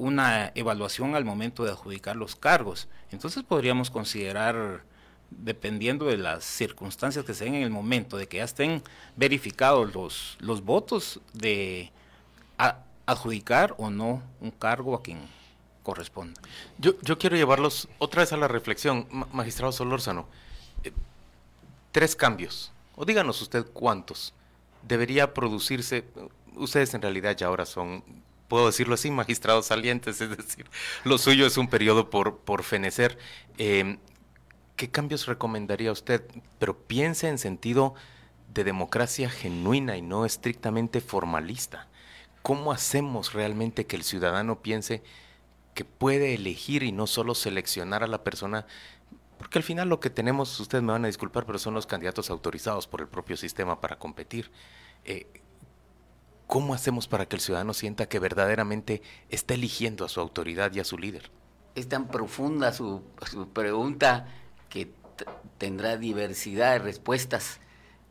[0.00, 2.88] una evaluación al momento de adjudicar los cargos.
[3.10, 4.82] Entonces podríamos considerar,
[5.30, 8.82] dependiendo de las circunstancias que se den en el momento, de que ya estén
[9.16, 11.92] verificados los, los votos, de
[13.04, 15.18] adjudicar o no un cargo a quien
[15.82, 16.40] corresponda.
[16.78, 20.26] Yo, yo quiero llevarlos otra vez a la reflexión, magistrado Solórzano.
[20.82, 20.92] Eh,
[21.92, 24.32] tres cambios, o díganos usted cuántos,
[24.82, 26.04] debería producirse,
[26.56, 28.02] ustedes en realidad ya ahora son
[28.50, 30.66] puedo decirlo así, magistrados salientes, es decir,
[31.04, 33.16] lo suyo es un periodo por, por fenecer.
[33.56, 33.98] Em,
[34.76, 36.24] ¿Qué cambios recomendaría usted?
[36.58, 37.94] Pero piense en sentido
[38.52, 41.86] de democracia genuina y no estrictamente formalista.
[42.42, 45.04] ¿Cómo hacemos realmente que el ciudadano piense
[45.74, 48.66] que puede elegir y no solo seleccionar a la persona?
[49.38, 52.30] Porque al final lo que tenemos, ustedes me van a disculpar, pero son los candidatos
[52.30, 54.50] autorizados por el propio sistema para competir.
[55.04, 55.39] Eh,
[56.50, 60.80] ¿Cómo hacemos para que el ciudadano sienta que verdaderamente está eligiendo a su autoridad y
[60.80, 61.30] a su líder?
[61.76, 63.02] Es tan profunda su,
[63.52, 64.26] pregunta
[64.68, 64.90] que
[65.58, 67.60] tendrá diversidad de respuestas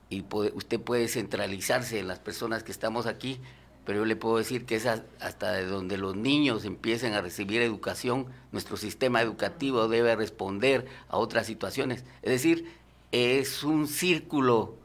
[0.10, 0.23] y
[0.54, 3.41] usted puede centralizarse en las personas que estamos aquí,
[3.84, 7.62] pero yo le puedo decir que es hasta de donde los niños empiecen a recibir
[7.62, 12.06] educación, nuestro sistema educativo debe responder a otras situaciones.
[12.21, 12.73] Es decir,
[13.12, 14.78] es un círculo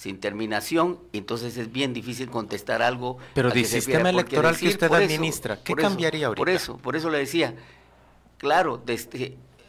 [0.00, 3.18] sin terminación, entonces es bien difícil contestar algo.
[3.34, 6.38] Pero del sistema electoral que usted administra, ¿qué cambiaría ahorita?
[6.38, 7.54] Por eso, por eso le decía,
[8.38, 8.82] claro,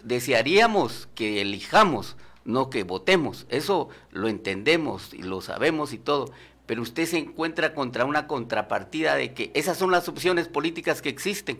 [0.03, 2.15] desearíamos que elijamos,
[2.45, 6.31] no que votemos, eso lo entendemos y lo sabemos y todo,
[6.65, 11.09] pero usted se encuentra contra una contrapartida de que esas son las opciones políticas que
[11.09, 11.57] existen.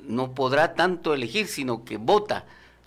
[0.00, 2.46] No podrá tanto elegir, sino que vota.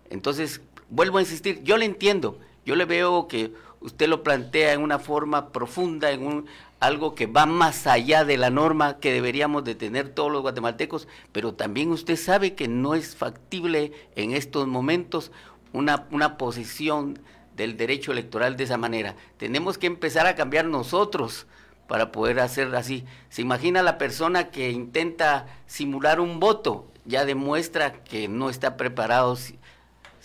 [0.10, 4.82] Entonces, vuelvo a insistir, yo le entiendo, yo le veo que usted lo plantea en
[4.82, 6.46] una forma profunda, en un,
[6.80, 11.08] algo que va más allá de la norma que deberíamos de tener todos los guatemaltecos,
[11.32, 15.32] pero también usted sabe que no es factible en estos momentos
[15.74, 17.20] una, una posición
[17.56, 19.16] del derecho electoral de esa manera.
[19.38, 21.48] Tenemos que empezar a cambiar nosotros
[21.88, 23.06] para poder hacer así.
[23.30, 26.88] ¿Se imagina la persona que intenta simular un voto?
[27.06, 29.36] Ya demuestra que no está preparado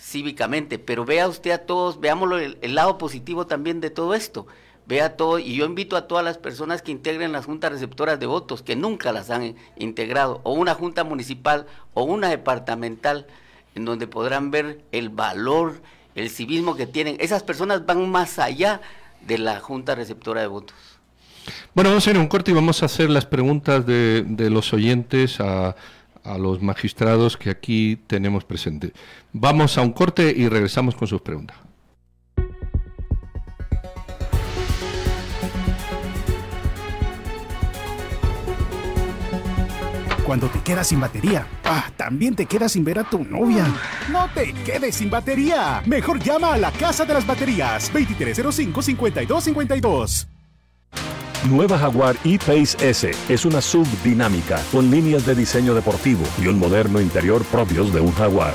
[0.03, 4.45] cívicamente, pero vea usted a todos, veámoslo el, lado positivo también de todo esto.
[4.85, 8.25] Vea todo, y yo invito a todas las personas que integren las juntas receptoras de
[8.25, 13.25] votos, que nunca las han integrado, o una junta municipal o una departamental,
[13.75, 15.81] en donde podrán ver el valor,
[16.15, 17.15] el civismo que tienen.
[17.21, 18.81] Esas personas van más allá
[19.21, 20.75] de la Junta Receptora de Votos.
[21.73, 24.49] Bueno, vamos a ir a un corte y vamos a hacer las preguntas de, de
[24.49, 25.75] los oyentes a,
[26.23, 28.91] a los magistrados que aquí tenemos presentes.
[29.31, 31.57] Vamos a un corte y regresamos con sus preguntas.
[40.25, 43.65] Cuando te quedas sin batería, ah, también te quedas sin ver a tu novia.
[44.09, 45.83] No te quedes sin batería.
[45.85, 50.27] Mejor llama a la Casa de las Baterías 2305-5252.
[51.49, 56.57] Nueva Jaguar E-Pace S es una sub dinámica con líneas de diseño deportivo y un
[56.57, 58.53] moderno interior propios de un Jaguar.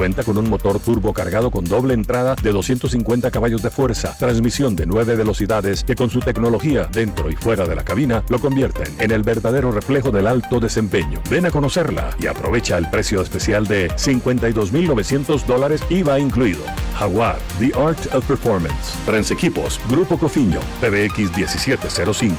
[0.00, 4.74] Cuenta con un motor turbo cargado con doble entrada de 250 caballos de fuerza, transmisión
[4.74, 8.86] de 9 velocidades que con su tecnología dentro y fuera de la cabina lo convierten
[8.98, 11.20] en el verdadero reflejo del alto desempeño.
[11.28, 16.62] Ven a conocerla y aprovecha el precio especial de 52.900 dólares IVA incluido.
[16.98, 18.96] Jaguar, The Art of Performance.
[19.04, 22.36] Transequipos, Grupo Cofiño, PBX 1705.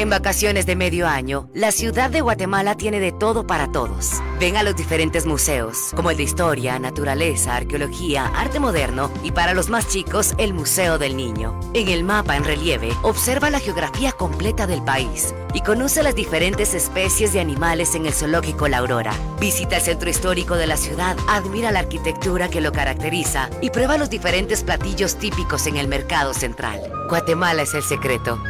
[0.00, 4.22] En vacaciones de medio año, la ciudad de Guatemala tiene de todo para todos.
[4.40, 9.52] Ven a los diferentes museos, como el de historia, naturaleza, arqueología, arte moderno y para
[9.52, 11.60] los más chicos, el Museo del Niño.
[11.74, 16.72] En el mapa en relieve, observa la geografía completa del país y conoce las diferentes
[16.72, 19.12] especies de animales en el zoológico La Aurora.
[19.38, 23.98] Visita el centro histórico de la ciudad, admira la arquitectura que lo caracteriza y prueba
[23.98, 26.80] los diferentes platillos típicos en el mercado central.
[27.10, 28.40] Guatemala es el secreto.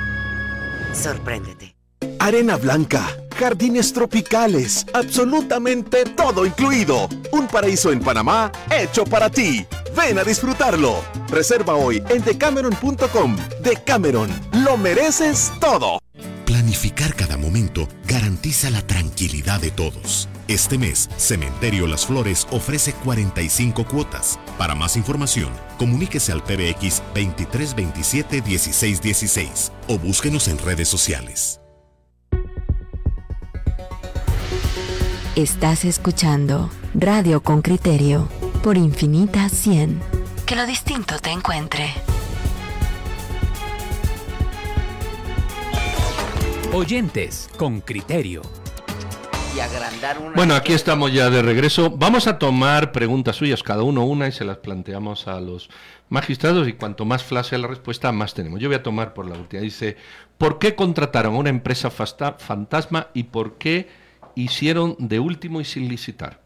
[0.92, 1.74] Sorpréndete.
[2.18, 7.08] Arena Blanca, jardines tropicales, absolutamente todo incluido.
[7.32, 9.66] Un paraíso en Panamá hecho para ti.
[9.96, 11.02] Ven a disfrutarlo.
[11.28, 13.36] Reserva hoy en decameron.com.
[13.62, 14.30] Decameron,
[14.64, 15.98] lo mereces todo.
[16.46, 20.28] Planificar cada momento garantiza la tranquilidad de todos.
[20.50, 24.36] Este mes, Cementerio Las Flores ofrece 45 cuotas.
[24.58, 31.60] Para más información, comuníquese al PBX 2327 1616 o búsquenos en redes sociales.
[35.36, 38.28] Estás escuchando Radio con Criterio
[38.64, 40.00] por Infinita 100.
[40.46, 41.94] Que lo distinto te encuentre.
[46.72, 48.42] Oyentes con criterio.
[49.54, 50.36] Y agrandar una...
[50.36, 51.90] Bueno, aquí estamos ya de regreso.
[51.90, 55.70] Vamos a tomar preguntas suyas, cada uno una, y se las planteamos a los
[56.08, 56.68] magistrados.
[56.68, 58.60] Y cuanto más flash sea la respuesta, más tenemos.
[58.60, 59.62] Yo voy a tomar por la última.
[59.62, 59.96] Dice:
[60.38, 63.88] ¿Por qué contrataron a una empresa fasta- fantasma y por qué
[64.36, 66.40] hicieron de último y sin licitar?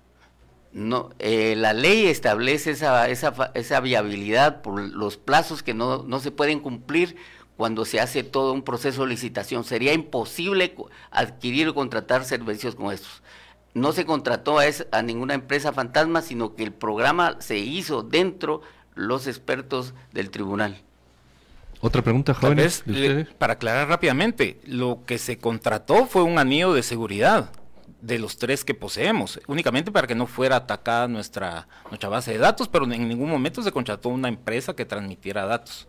[0.72, 6.18] No, eh, la ley establece esa, esa, esa viabilidad por los plazos que no, no
[6.18, 7.16] se pueden cumplir
[7.56, 9.64] cuando se hace todo un proceso de licitación.
[9.64, 10.74] Sería imposible
[11.10, 13.22] adquirir o contratar servicios como estos.
[13.74, 18.02] No se contrató a, es- a ninguna empresa fantasma, sino que el programa se hizo
[18.02, 18.62] dentro
[18.94, 20.80] los expertos del tribunal.
[21.80, 22.82] ¿Otra pregunta, jóvenes?
[22.86, 23.34] vez, de le- ustedes?
[23.36, 27.50] para aclarar rápidamente, lo que se contrató fue un anillo de seguridad
[28.00, 32.38] de los tres que poseemos, únicamente para que no fuera atacada nuestra, nuestra base de
[32.38, 35.88] datos, pero en ningún momento se contrató una empresa que transmitiera datos.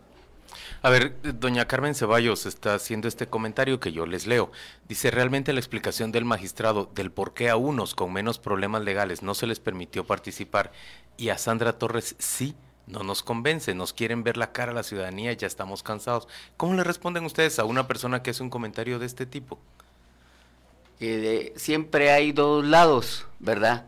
[0.82, 4.50] A ver, doña Carmen Ceballos está haciendo este comentario que yo les leo.
[4.88, 9.22] Dice, realmente la explicación del magistrado del por qué a unos con menos problemas legales
[9.22, 10.72] no se les permitió participar
[11.16, 12.54] y a Sandra Torres sí,
[12.86, 16.28] no nos convence, nos quieren ver la cara a la ciudadanía ya estamos cansados.
[16.56, 19.58] ¿Cómo le responden ustedes a una persona que hace un comentario de este tipo?
[21.00, 23.84] de- siempre hay dos lados, ¿verdad?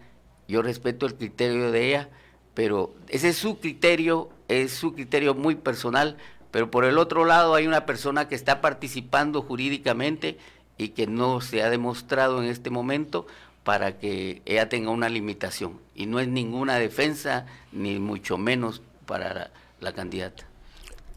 [0.47, 2.09] Yo respeto el criterio de ella,
[2.55, 6.17] pero ese es su criterio, es su criterio muy personal,
[6.51, 10.39] pero por el otro lado hay una persona que está participando jurídicamente
[10.77, 13.27] y que no se ha demostrado en este momento
[13.65, 15.79] para que ella tenga una limitación.
[15.95, 20.47] Y no es ninguna defensa, ni mucho menos para la, candidata.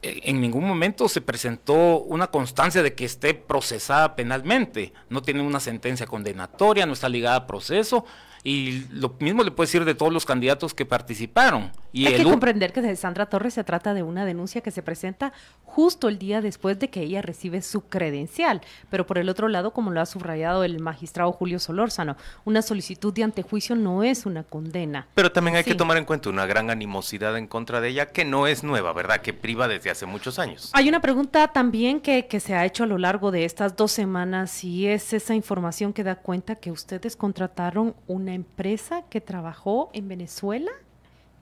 [0.02, 4.92] Eh, En ningún momento se presentó una constancia de que esté procesada penalmente.
[5.10, 8.04] No tiene una sentencia condenatoria, no está ligada a proceso.
[8.44, 11.72] Y lo mismo le puedo decir de todos los candidatos que participaron.
[11.94, 14.72] Y Hay el que comprender que de Sandra Torres se trata de una denuncia que
[14.72, 18.62] se presenta justo el día después de que ella recibe su credencial.
[18.90, 23.14] Pero por el otro lado, como lo ha subrayado el magistrado Julio Solórzano, una solicitud
[23.14, 25.08] de antejuicio no es una condena.
[25.14, 28.26] Pero también hay que tomar en cuenta una gran animosidad en contra de ella que
[28.26, 29.22] no es nueva, ¿verdad?
[29.22, 30.72] Que priva desde hace muchos años.
[30.74, 33.92] Hay una pregunta también que, que se ha hecho a lo largo de estas dos
[33.92, 39.90] semanas y es esa información que da cuenta que ustedes contrataron una empresa que trabajó
[39.94, 40.72] en Venezuela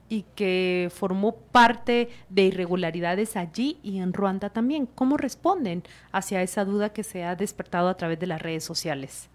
[0.08, 4.86] y que formó parte de irregularidades allí y en Ruanda también.
[4.86, 9.28] ¿Cómo responden hacia esa duda que se ha despertado a través de las redes sociales?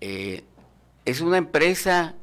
[0.00, 0.44] Eh,
[1.04, 2.14] es una empresa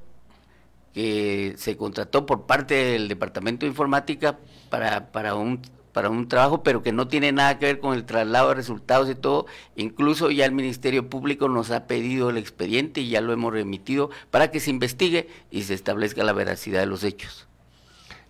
[0.94, 4.38] que se contrató por parte del Departamento de Informática
[4.70, 5.62] para, para un
[5.96, 9.10] para un trabajo, pero que no tiene nada que ver con el traslado de resultados
[9.10, 9.46] y todo.
[9.78, 14.10] Incluso ya el Ministerio Público nos ha pedido el expediente y ya lo hemos remitido
[14.30, 17.48] para que se investigue y se establezca la veracidad de los hechos.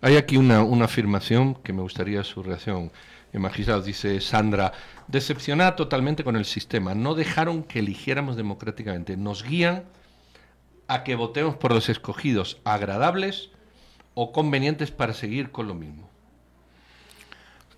[0.00, 2.92] Hay aquí una, afirmación que me gustaría su reacción.
[3.32, 4.70] El magistrado dice, Sandra,
[5.08, 9.82] decepcionada totalmente con el sistema, no dejaron que eligiéramos democráticamente, nos guían
[10.86, 13.50] a que votemos por los escogidos agradables
[14.14, 16.15] o convenientes para seguir con lo mismo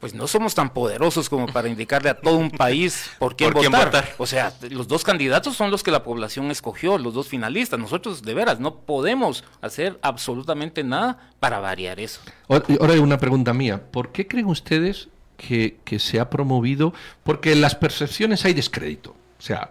[0.00, 4.14] pues no somos tan poderosos como para indicarle a todo un país por quién, votar?
[4.18, 7.78] O sea, los dos candidatos son los que la población escogió, los dos finalistas.
[7.78, 12.20] Nosotros, de veras, no podemos hacer absolutamente nada para variar eso.
[12.48, 13.82] Ahora hay una pregunta mía.
[13.90, 16.94] ¿Por qué creen ustedes que, se ha promovido?
[17.24, 19.10] Porque en las percepciones hay descrédito.
[19.10, 19.70] O sea,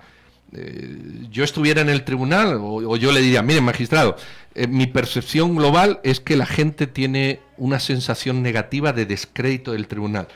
[0.53, 4.15] eh, yo estuviera en el tribunal o, yo le diría, mire magistrado,
[4.55, 9.87] eh, mi percepción global es que la gente tiene una sensación negativa de descrédito del
[9.87, 10.27] tribunal.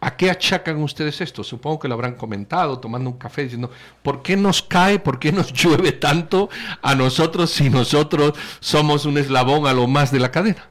[0.00, 1.42] ¿A qué achacan ustedes esto?
[1.42, 3.70] Supongo que lo habrán comentado tomando un café diciendo,
[4.02, 6.50] ¿por qué nos cae, por qué nos llueve tanto
[6.82, 10.68] a nosotros si nosotros somos un eslabón a lo más de la cadena?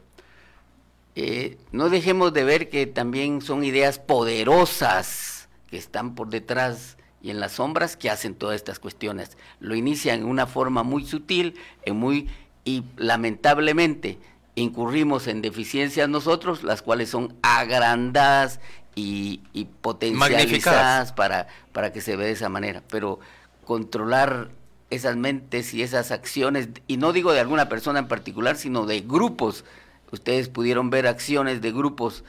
[1.15, 7.31] Eh, no dejemos de ver que también son ideas poderosas que están por detrás y
[7.31, 9.37] en las sombras que hacen todas estas cuestiones.
[9.61, 11.55] Lo inician en una forma muy sutil,
[11.85, 12.27] en muy
[12.65, 14.19] y lamentablemente
[14.55, 18.59] incurrimos en deficiencias nosotros, las cuales son agrandadas
[18.95, 19.41] y,
[19.81, 22.83] potencializadas para, para que se vea de esa manera.
[22.89, 23.19] Pero
[23.65, 24.49] controlar
[24.89, 28.99] esas mentes y esas acciones, y no digo de alguna persona en particular, sino de
[28.99, 29.65] grupos.
[30.11, 32.23] Ustedes pudieron ver acciones de grupos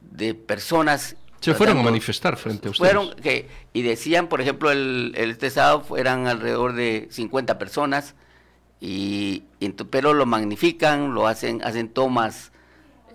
[0.00, 2.92] de personas se fueron a manifestar frente a ustedes.
[2.92, 8.14] Fueron que, y decían, por ejemplo, el, el este sábado eran alrededor de 50 personas,
[8.80, 9.44] y,
[9.90, 12.52] pero lo magnifican, lo hacen, hacen tomas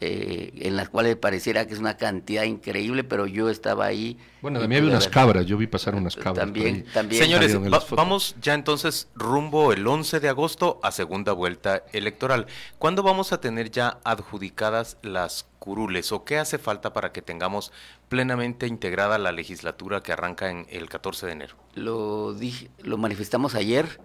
[0.06, 4.18] eh, en las cuales pareciera que es una cantidad increíble, pero yo estaba ahí.
[4.42, 6.46] Bueno, también había unas cabras, yo vi pasar unas cabras.
[6.46, 7.24] También, también.
[7.24, 7.58] Señores,
[7.92, 12.48] vamos ya entonces rumbo el 11 de agosto a segunda vuelta electoral.
[12.80, 17.72] ¿Cuándo vamos a tener ya adjudicadas las curules o qué hace falta para que tengamos
[18.10, 21.56] plenamente integrada la legislatura que arranca en el 14 de enero?
[21.76, 24.02] Lo, dije, lo manifestamos ayer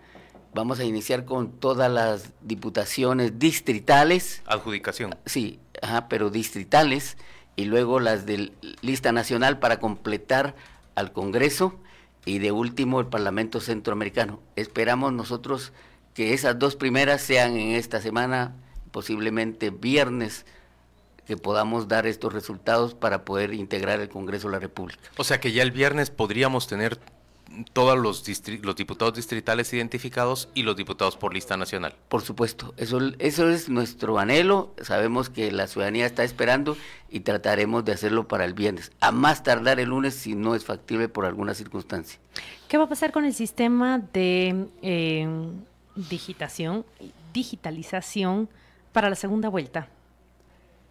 [0.55, 4.43] Vamos a iniciar con todas las diputaciones distritales.
[4.47, 5.15] Adjudicación.
[5.27, 7.17] Sí, ajá, pero distritales
[7.57, 10.55] y luego las de lista nacional para completar
[10.95, 11.75] al Congreso
[12.25, 14.41] y de último el Parlamento Centroamericano.
[14.57, 15.73] Esperamos nosotros
[16.15, 18.55] que esas dos primeras sean en esta semana,
[18.91, 20.47] posiblemente viernes,
[21.27, 25.11] que podamos dar estos resultados para poder integrar el Congreso de la República.
[25.17, 26.99] O sea que ya el viernes podríamos tener
[27.73, 28.25] todos los,
[28.63, 31.95] los diputados distritales identificados y los diputados por lista nacional.
[32.09, 36.77] Por supuesto, eso, eso es nuestro anhelo, sabemos que la ciudadanía está esperando
[37.11, 40.65] y trataremos de hacerlo para el viernes, a más tardar el lunes si no es
[40.65, 42.19] factible por alguna circunstancia.
[42.69, 45.27] ¿Qué va a pasar con el sistema de eh,
[45.97, 46.85] digitación,
[47.33, 48.49] digitalización
[48.93, 49.89] para la segunda vuelta?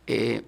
[0.08, 0.44] Eh,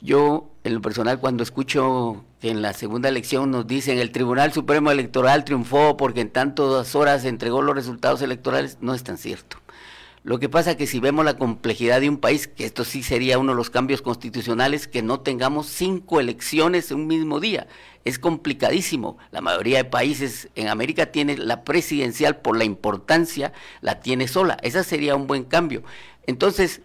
[0.00, 4.52] yo, en lo personal, cuando escucho que en la segunda elección nos dicen el Tribunal
[4.52, 9.58] Supremo Electoral triunfó porque en tantas horas entregó los resultados electorales, no es tan cierto.
[10.24, 13.38] Lo que pasa que si vemos la complejidad de un país, que esto sí sería
[13.38, 17.66] uno de los cambios constitucionales, que no tengamos cinco elecciones en un mismo día.
[18.04, 19.16] Es complicadísimo.
[19.30, 24.58] La mayoría de países en América tiene la presidencial por la importancia, la tiene sola.
[24.62, 25.82] Ese sería un buen cambio.
[26.26, 26.82] Entonces,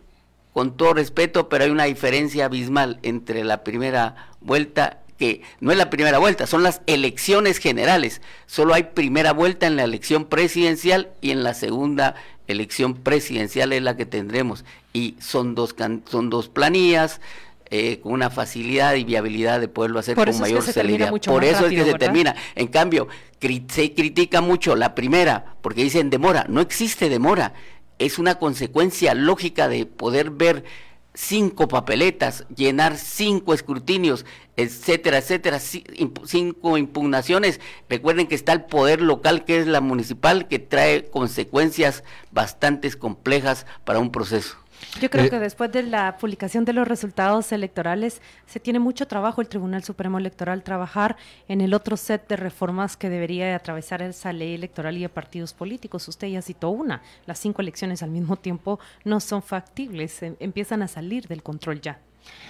[0.54, 5.78] con todo respeto, pero hay una diferencia abismal entre la primera vuelta que no es
[5.78, 8.22] la primera vuelta, son las elecciones generales.
[8.46, 12.16] Solo hay primera vuelta en la elección presidencial y en la segunda
[12.48, 14.66] elección presidencial es la que tendremos.
[14.92, 15.76] Y son dos,
[16.10, 17.22] son dos planillas
[17.70, 21.12] eh, con una facilidad y viabilidad de poderlo hacer con mayor celeridad.
[21.26, 22.36] Por eso es que se termina.
[22.56, 23.08] En cambio,
[23.40, 26.46] se critica mucho la primera porque dicen demora.
[26.50, 27.54] No existe demora
[28.00, 30.64] es una consecuencia lógica de poder ver
[31.14, 37.60] cinco papeletas, llenar cinco escrutinios, etcétera, etcétera, cinco impugnaciones.
[37.90, 43.66] Recuerden que está el poder local, que es la municipal, que trae consecuencias bastante complejas
[43.84, 44.63] para un proceso.
[45.02, 49.08] Yo creo eh, que después de la publicación de los resultados electorales se tiene mucho
[49.08, 51.18] trabajo el Tribunal Supremo Electoral trabajar
[51.48, 55.54] en el otro set de reformas que debería atravesar esa ley electoral y de partidos
[55.54, 56.08] políticos.
[56.08, 60.82] Usted ya citó una, las cinco elecciones al mismo tiempo no son factibles, em, empiezan
[60.82, 62.00] a salir del control ya.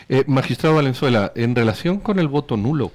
[0.07, 2.91] Eh, magistrado Valenzuela, en relación con el voto nulo,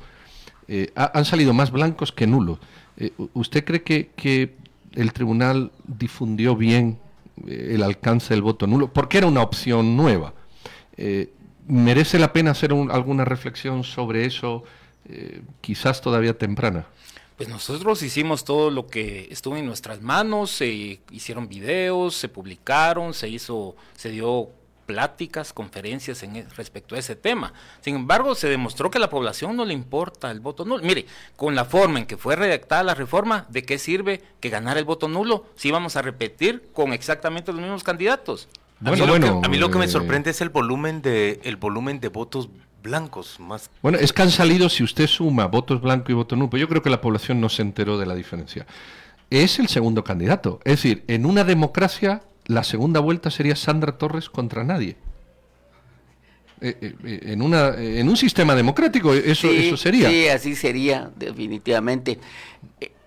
[0.68, 2.58] eh, han salido más blancos que nulos.
[3.32, 4.56] ¿Usted cree que
[4.94, 6.98] el tribunal difundió bien
[7.46, 10.34] el alcance del voto nulo, porque era una opción nueva.
[10.96, 11.32] Eh,
[11.66, 14.64] ¿Merece la pena hacer alguna reflexión sobre eso,
[15.08, 16.86] eh, quizás todavía temprana?
[17.36, 23.14] Pues nosotros hicimos todo lo que estuvo en nuestras manos, se hicieron videos, se publicaron,
[23.14, 24.50] se hizo, se dio
[24.88, 27.52] pláticas, conferencias en, e, respecto a ese tema.
[27.82, 30.82] Sin embargo, se demostró que a la población no le importa el voto nulo.
[30.82, 31.04] Mire,
[31.36, 34.86] con la forma en que fue redactada la reforma, ¿de qué sirve que ganara el
[34.86, 38.48] voto nulo si vamos a repetir con exactamente los mismos candidatos?
[38.82, 41.56] a, mí bueno, a mí lo que me eh, sorprende es el volumen de el
[41.56, 42.48] volumen de votos
[42.82, 43.70] blancos más.
[43.82, 46.82] Bueno, es que han salido si usted suma votos blancos y voto nulo, yo creo
[46.82, 48.66] que la población no se enteró de la diferencia.
[49.28, 54.28] Es el segundo candidato, es decir, en una democracia la segunda vuelta sería Sandra Torres
[54.28, 54.96] contra nadie.
[56.60, 60.10] Eh, eh, eh, en, una, en un sistema democrático eso, eso sería.
[60.10, 62.18] Sí, así sería, definitivamente.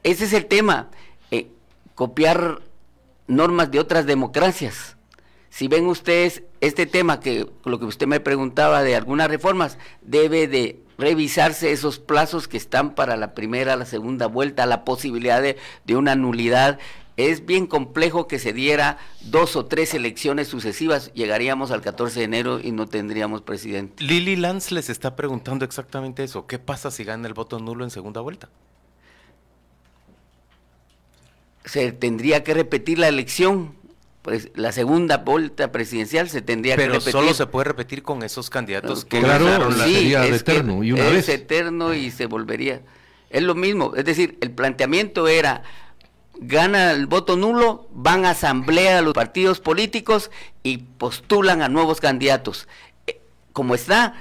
[0.03, 0.89] Ese es el tema,
[1.95, 2.61] copiar
[3.27, 4.95] normas de otras democracias.
[5.49, 10.47] Si ven ustedes este tema, que lo que usted me preguntaba de algunas reformas, debe
[10.47, 15.57] de revisarse esos plazos que están para la primera, la segunda vuelta, la posibilidad de,
[15.85, 16.79] de una nulidad
[17.17, 21.11] es bien complejo que se diera dos o tres elecciones sucesivas.
[21.13, 24.03] Llegaríamos al 14 de enero y no tendríamos presidente.
[24.03, 26.47] Lili Lanz les está preguntando exactamente eso.
[26.47, 28.49] ¿Qué pasa si gana el voto nulo en segunda vuelta?
[31.65, 33.75] Se tendría que repetir la elección.
[34.21, 37.05] Pues la segunda vuelta presidencial se tendría que repetir.
[37.05, 41.07] Pero solo se puede repetir con esos candidatos que claro, la sería eterno y una
[41.07, 42.83] es eterno y se volvería.
[43.31, 45.63] Es lo mismo, es decir, el planteamiento era
[46.41, 50.31] gana el voto nulo, van a asamblea a los partidos políticos
[50.63, 52.67] y postulan a nuevos candidatos.
[53.07, 53.21] Eh,
[53.53, 54.15] como está,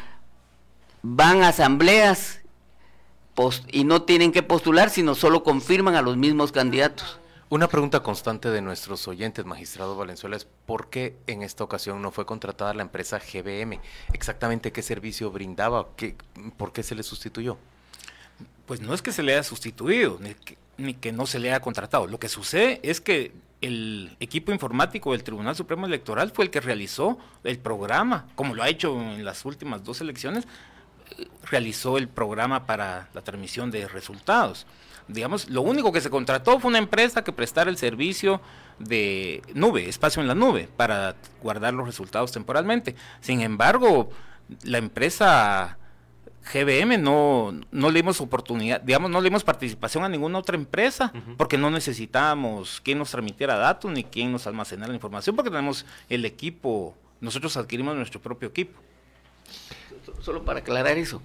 [1.03, 2.41] van a asambleas
[3.69, 7.19] y no tienen que postular, sino solo confirman a los mismos candidatos.
[7.49, 12.11] Una pregunta constante de nuestros oyentes, magistrado Valenzuela, es ¿por qué en esta ocasión no
[12.11, 13.81] fue contratada la empresa GBM?
[14.13, 15.89] ¿Exactamente qué servicio brindaba?
[15.97, 16.17] ¿Qué,
[16.59, 17.57] ¿Por qué se le sustituyó?
[18.67, 21.51] Pues no es que se le haya sustituido, ni que, ni que no se le
[21.51, 22.07] haya contratado.
[22.07, 26.61] Lo que sucede es que el equipo informático del Tribunal Supremo Electoral fue el que
[26.61, 30.47] realizó el programa, como lo ha hecho en las últimas dos elecciones,
[31.51, 34.67] realizó el programa para la transmisión de resultados.
[35.09, 38.41] Digamos, lo único que se contrató fue una empresa que prestara el servicio
[38.79, 42.95] de nube, espacio en la nube, para guardar los resultados temporalmente.
[43.21, 44.11] Sin embargo,
[44.63, 45.79] la empresa
[46.53, 51.13] GBM no, no le dimos oportunidad, digamos, no le dimos participación a ninguna otra empresa
[51.37, 55.85] porque no necesitábamos quien nos transmitiera datos ni quien nos almacenara la información porque tenemos
[56.09, 58.81] el equipo, nosotros adquirimos nuestro propio equipo.
[60.23, 61.23] Solo para aclarar eso,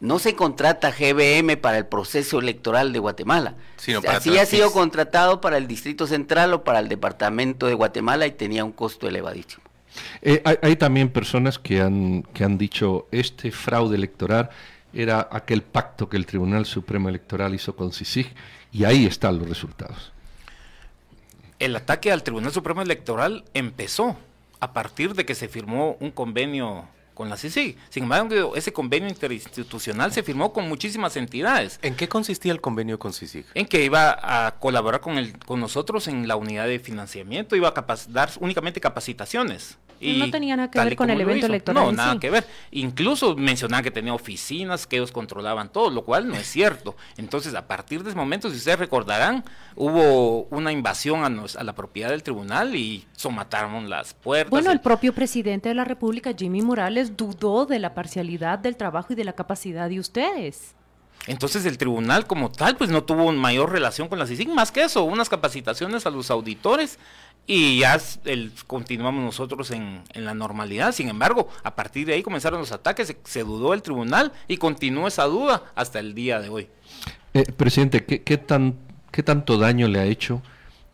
[0.00, 3.54] no se contrata GBM para el proceso electoral de Guatemala.
[3.76, 8.26] Sino Así ha sido contratado para el Distrito Central o para el Departamento de Guatemala
[8.26, 9.62] y tenía un costo elevadísimo.
[10.22, 14.50] Eh, hay, también personas que han, que han dicho este fraude electoral
[14.94, 18.32] era aquel pacto que el Tribunal Supremo Electoral hizo con CICIG
[18.72, 20.12] y ahí están los resultados.
[21.58, 24.16] El ataque al Tribunal Supremo Electoral empezó
[24.60, 27.76] a partir de que se firmó un convenio con la CICIG.
[27.90, 31.78] Sin embargo, ese convenio interinstitucional se firmó con muchísimas entidades.
[31.82, 33.46] ¿En qué consistía el convenio con CICIG?
[33.54, 37.68] En que iba a colaborar con, el, con nosotros en la unidad de financiamiento, iba
[37.68, 41.84] a dar únicamente capacitaciones no tenía nada que ver con el evento electoral.
[41.84, 42.46] No, nada que ver.
[42.70, 46.96] Incluso mencionaban que tenía oficinas, que ellos controlaban todo, lo cual no es cierto.
[47.16, 49.44] Entonces, a partir de ese momento, si ustedes recordarán,
[49.76, 54.50] hubo una invasión a, la propiedad del tribunal y somataron las puertas.
[54.50, 59.12] Bueno, el propio presidente de la República, Jimmy Morales, dudó de la parcialidad del trabajo
[59.12, 60.74] y de la capacidad de ustedes.
[61.26, 64.82] Entonces el tribunal como tal pues no tuvo mayor relación con la CICIG, más que
[64.82, 66.98] eso, unas capacitaciones a los auditores
[67.46, 70.92] y ya el, continuamos nosotros en, la normalidad.
[70.92, 75.08] Sin embargo, a partir de ahí comenzaron los ataques, se, dudó el tribunal y continuó
[75.08, 76.68] esa duda hasta el día de hoy.
[77.34, 78.76] Eh, presidente, ¿qué, qué, tan,
[79.10, 80.42] ¿qué tanto daño le ha hecho?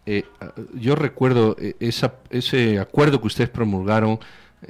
[0.07, 0.25] Eh,
[0.75, 4.19] yo recuerdo eh, esa, ese acuerdo que ustedes promulgaron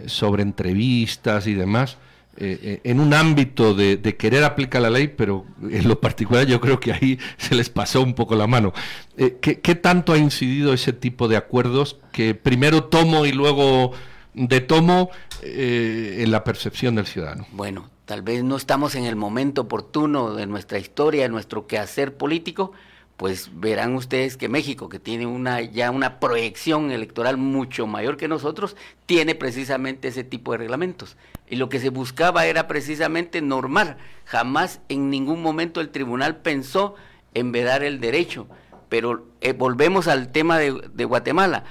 [0.06, 1.96] sobre entrevistas y demás.
[2.40, 6.78] Eh, en un ámbito de, querer aplicar la ley, pero en lo particular yo creo
[6.78, 8.72] que ahí se les pasó un poco la mano.
[9.16, 13.90] Eh, ¿qué, tanto ha incidido ese tipo de acuerdos que primero tomo y luego
[14.34, 15.10] de tomo
[15.42, 17.44] eh, en la percepción del ciudadano?
[17.50, 22.16] Bueno, tal vez no estamos en el momento oportuno de nuestra historia, de nuestro quehacer
[22.16, 22.70] político,
[23.18, 28.28] pues verán ustedes que México, que tiene una ya una proyección electoral mucho mayor que
[28.28, 31.16] nosotros, tiene precisamente ese tipo de reglamentos.
[31.50, 33.98] Y lo que se buscaba era precisamente normar.
[34.24, 36.94] Jamás en ningún momento el tribunal pensó
[37.34, 38.46] en vedar el derecho.
[38.88, 41.64] Pero eh, volvemos al tema de, de Guatemala.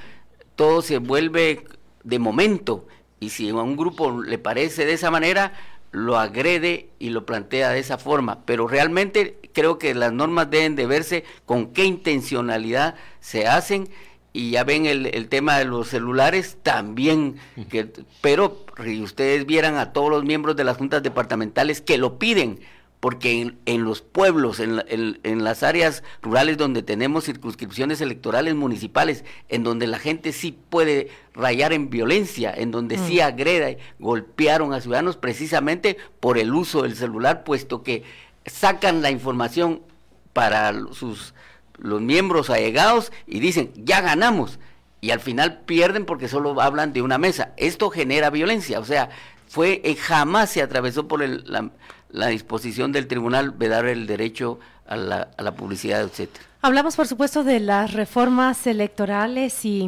[0.58, 1.64] Todo se vuelve
[2.04, 2.88] de momento
[3.22, 5.54] y si a un grupo le parece de esa manera,
[5.92, 8.46] lo agrede y lo plantea de esa forma.
[8.46, 13.90] Pero realmente creo que las normas deben de verse con qué intencionalidad se hacen
[14.32, 17.38] y ya ven el, el tema de los celulares también,
[17.68, 17.92] que,
[18.22, 22.60] pero si ustedes vieran a todos los miembros de las juntas departamentales que lo piden,
[23.00, 29.64] porque en, los pueblos, en, en, las áreas rurales donde tenemos circunscripciones electorales municipales, en
[29.64, 33.22] donde la gente sí puede rayar en violencia, en donde sí mm.
[33.22, 38.04] agreda, golpearon a ciudadanos precisamente por el uso del celular, puesto que
[38.48, 39.82] sacan la información
[40.34, 41.34] para sus
[41.78, 44.60] los miembros allegados y dicen, ya ganamos,
[45.00, 47.54] y al final pierden porque solo hablan de una mesa.
[47.58, 49.10] Esto genera violencia, o sea,
[49.48, 51.70] fue eh, jamás se atravesó por la,
[52.10, 56.46] la disposición del tribunal vedar el derecho a la, a la publicidad, etcétera.
[56.62, 59.88] Hablamos, por supuesto, de las reformas electorales y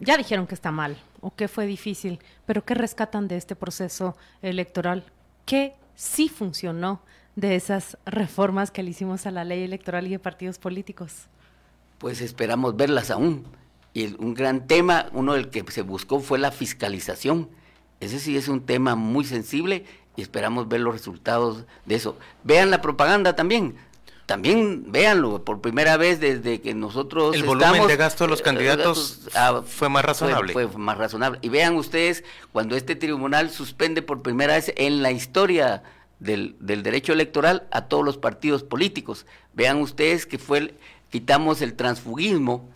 [0.00, 4.16] ya dijeron que está mal o que fue difícil, pero ¿qué rescatan de este proceso
[4.42, 5.04] electoral?
[5.46, 7.02] ¿Qué sí funcionó
[7.36, 11.28] de esas reformas que le hicimos a la ley electoral y de partidos políticos?
[11.98, 13.44] Pues esperamos verlas aún.
[13.92, 17.48] Y un gran tema, uno del que se buscó fue la fiscalización.
[17.98, 19.84] Ese sí es un tema muy sensible
[20.16, 22.16] y esperamos ver los resultados de eso.
[22.44, 23.76] Vean la propaganda también.
[24.26, 27.34] También véanlo, por primera vez desde que nosotros...
[27.34, 30.52] El volumen de gasto de los eh, candidatos ah, fue más razonable.
[30.52, 31.40] Fue, más razonable.
[31.42, 32.22] Y vean ustedes,
[32.52, 35.82] cuando este tribunal suspende por primera vez en la historia
[36.20, 39.26] del, del derecho electoral a todos los partidos políticos.
[39.54, 40.74] Vean ustedes que fue
[41.10, 42.68] quitamos el transfugismo,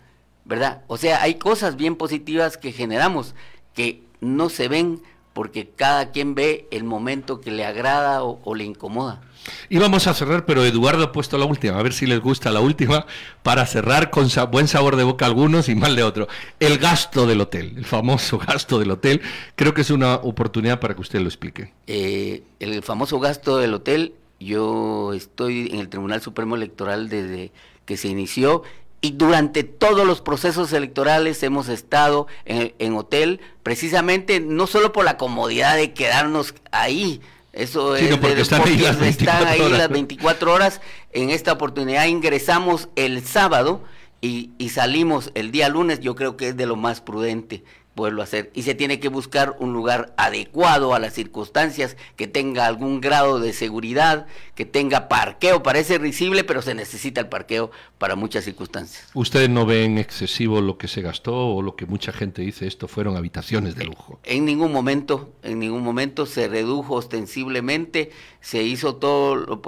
[0.43, 0.81] ¿verdad?
[0.87, 3.33] O sea, hay cosas bien positivas que generamos
[3.73, 5.01] que no se ven
[5.35, 9.21] porque cada quien ve el momento que le agrada o, le incomoda.
[9.67, 12.53] Y vamos a cerrar, pero Eduardo ha puesto la última, a ver si les gusta
[12.53, 13.05] la última,
[13.43, 16.29] para cerrar con buen sabor de boca algunos y mal de otros.
[16.61, 19.21] El gasto del hotel, el famoso gasto del hotel,
[19.57, 21.73] creo que es una oportunidad para que usted lo explique.
[21.85, 27.51] Eh, el famoso gasto del hotel, yo estoy en el Tribunal Supremo Electoral desde
[27.83, 28.63] que se inició
[29.01, 35.17] y durante todos los procesos electorales hemos estado en, hotel, precisamente no solo por la
[35.17, 37.21] comodidad de quedarnos ahí,
[37.53, 40.81] eso es porque están, ahí las, están ahí las 24 horas.
[41.13, 43.81] En esta oportunidad ingresamos el sábado
[44.19, 47.63] y, y salimos el día lunes, yo creo que es de lo más prudente
[47.95, 48.51] poderlo hacer.
[48.53, 53.39] Y se tiene que buscar un lugar adecuado a las circunstancias, que tenga algún grado
[53.39, 55.63] de seguridad, que tenga parqueo.
[55.63, 59.09] Parece risible, pero se necesita el parqueo para muchas circunstancias.
[59.13, 62.87] ¿Ustedes no ven excesivo lo que se gastó o lo que mucha gente dice, esto
[62.87, 64.19] fueron habitaciones de lujo?
[64.23, 69.61] En ningún momento, en ningún momento se redujo ostensiblemente, se hizo todo lo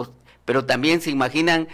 [0.48, 1.68] pero también se imaginan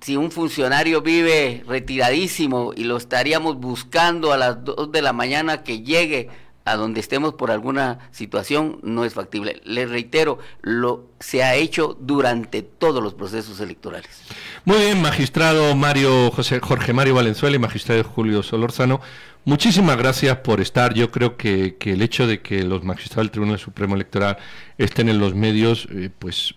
[0.00, 5.62] si un funcionario vive retiradísimo y lo estaríamos buscando a las 2 de la mañana
[5.62, 6.28] que llegue
[6.64, 9.60] a donde estemos por alguna situación, no es factible.
[9.64, 14.22] Le reitero, lo se ha hecho durante todos los procesos electorales.
[14.64, 19.00] Muy bien, magistrado Mario José Jorge Mario Valenzuela y magistrado Julio Solórzano.
[19.48, 20.92] Muchísimas gracias por estar.
[20.92, 24.36] Yo creo que, el hecho de que los magistrados del Tribunal Supremo Electoral
[24.76, 26.54] estén en los medios, eh, pues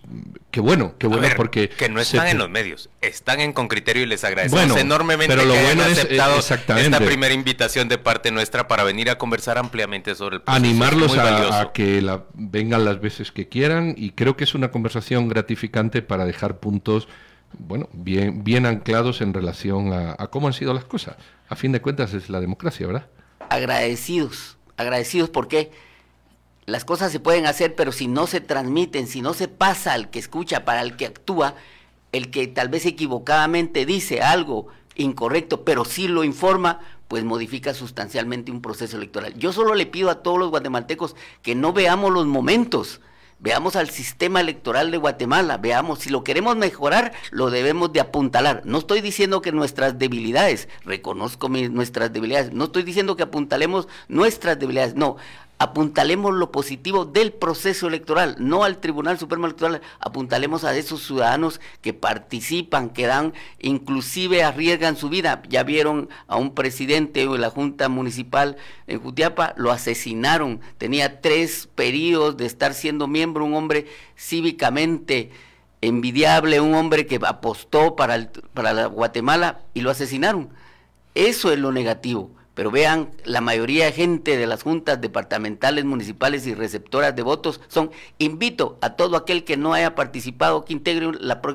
[0.50, 1.70] qué bueno, qué bueno porque...
[1.70, 5.46] Que no están en los medios, están en con criterio y les agradecemos enormemente pero
[5.46, 9.56] lo que bueno hayan aceptado esta primera invitación de parte nuestra para venir a conversar
[9.56, 10.62] ampliamente sobre el proceso.
[10.62, 15.28] Animarlos a, que la, vengan las veces que quieran y creo que es una conversación
[15.28, 17.08] gratificante para dejar puntos
[17.58, 21.16] bueno, bien, bien anclados en relación a, cómo han sido las cosas.
[21.48, 23.06] A fin de cuentas es la democracia, ¿verdad?
[23.48, 25.70] Agradecidos, agradecidos porque
[26.64, 30.10] las cosas se pueden hacer, pero si no se transmiten, si no se pasa al
[30.10, 31.54] que escucha, para el que actúa,
[32.12, 38.52] el que tal vez equivocadamente dice algo incorrecto, pero sí lo informa, pues modifica sustancialmente
[38.52, 39.34] un proceso electoral.
[39.34, 43.00] Yo solo le pido a todos los guatemaltecos que no veamos los momentos,
[43.42, 48.62] Veamos al sistema electoral de Guatemala, veamos, si lo queremos mejorar, lo debemos de apuntalar.
[48.64, 54.60] No estoy diciendo que nuestras debilidades, reconozco nuestras debilidades, no estoy diciendo que apuntalemos nuestras
[54.60, 55.16] debilidades, no,
[55.62, 61.60] apuntalemos lo positivo del proceso electoral, no al Tribunal Supremo Electoral, apuntalemos a esos ciudadanos
[61.82, 65.40] que participan, que dan, inclusive arriesgan su vida.
[65.48, 68.56] Ya vieron a un presidente de la Junta Municipal
[68.88, 73.86] en Jutiapa, lo asesinaron, tenía tres periodos de estar siendo miembro, un hombre
[74.18, 75.30] cívicamente
[75.80, 80.48] envidiable, un hombre que apostó para, para la Guatemala y lo asesinaron.
[81.14, 86.46] Eso es lo negativo pero vean, la mayoría de gente de las juntas departamentales, municipales
[86.46, 91.10] y receptoras de votos son, invito a todo aquel que no haya participado que integre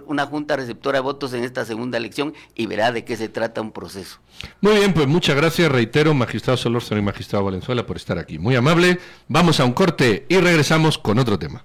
[0.06, 3.62] una junta receptora de votos en esta segunda elección y verá de qué se trata
[3.62, 4.20] un proceso.
[4.62, 8.39] Muy bien, pues muchas gracias, reitero, magistrado Solórzano y magistrado Valenzuela por estar aquí.
[8.39, 11.64] Muy amable, vamos a un corte y regresamos con otro tema.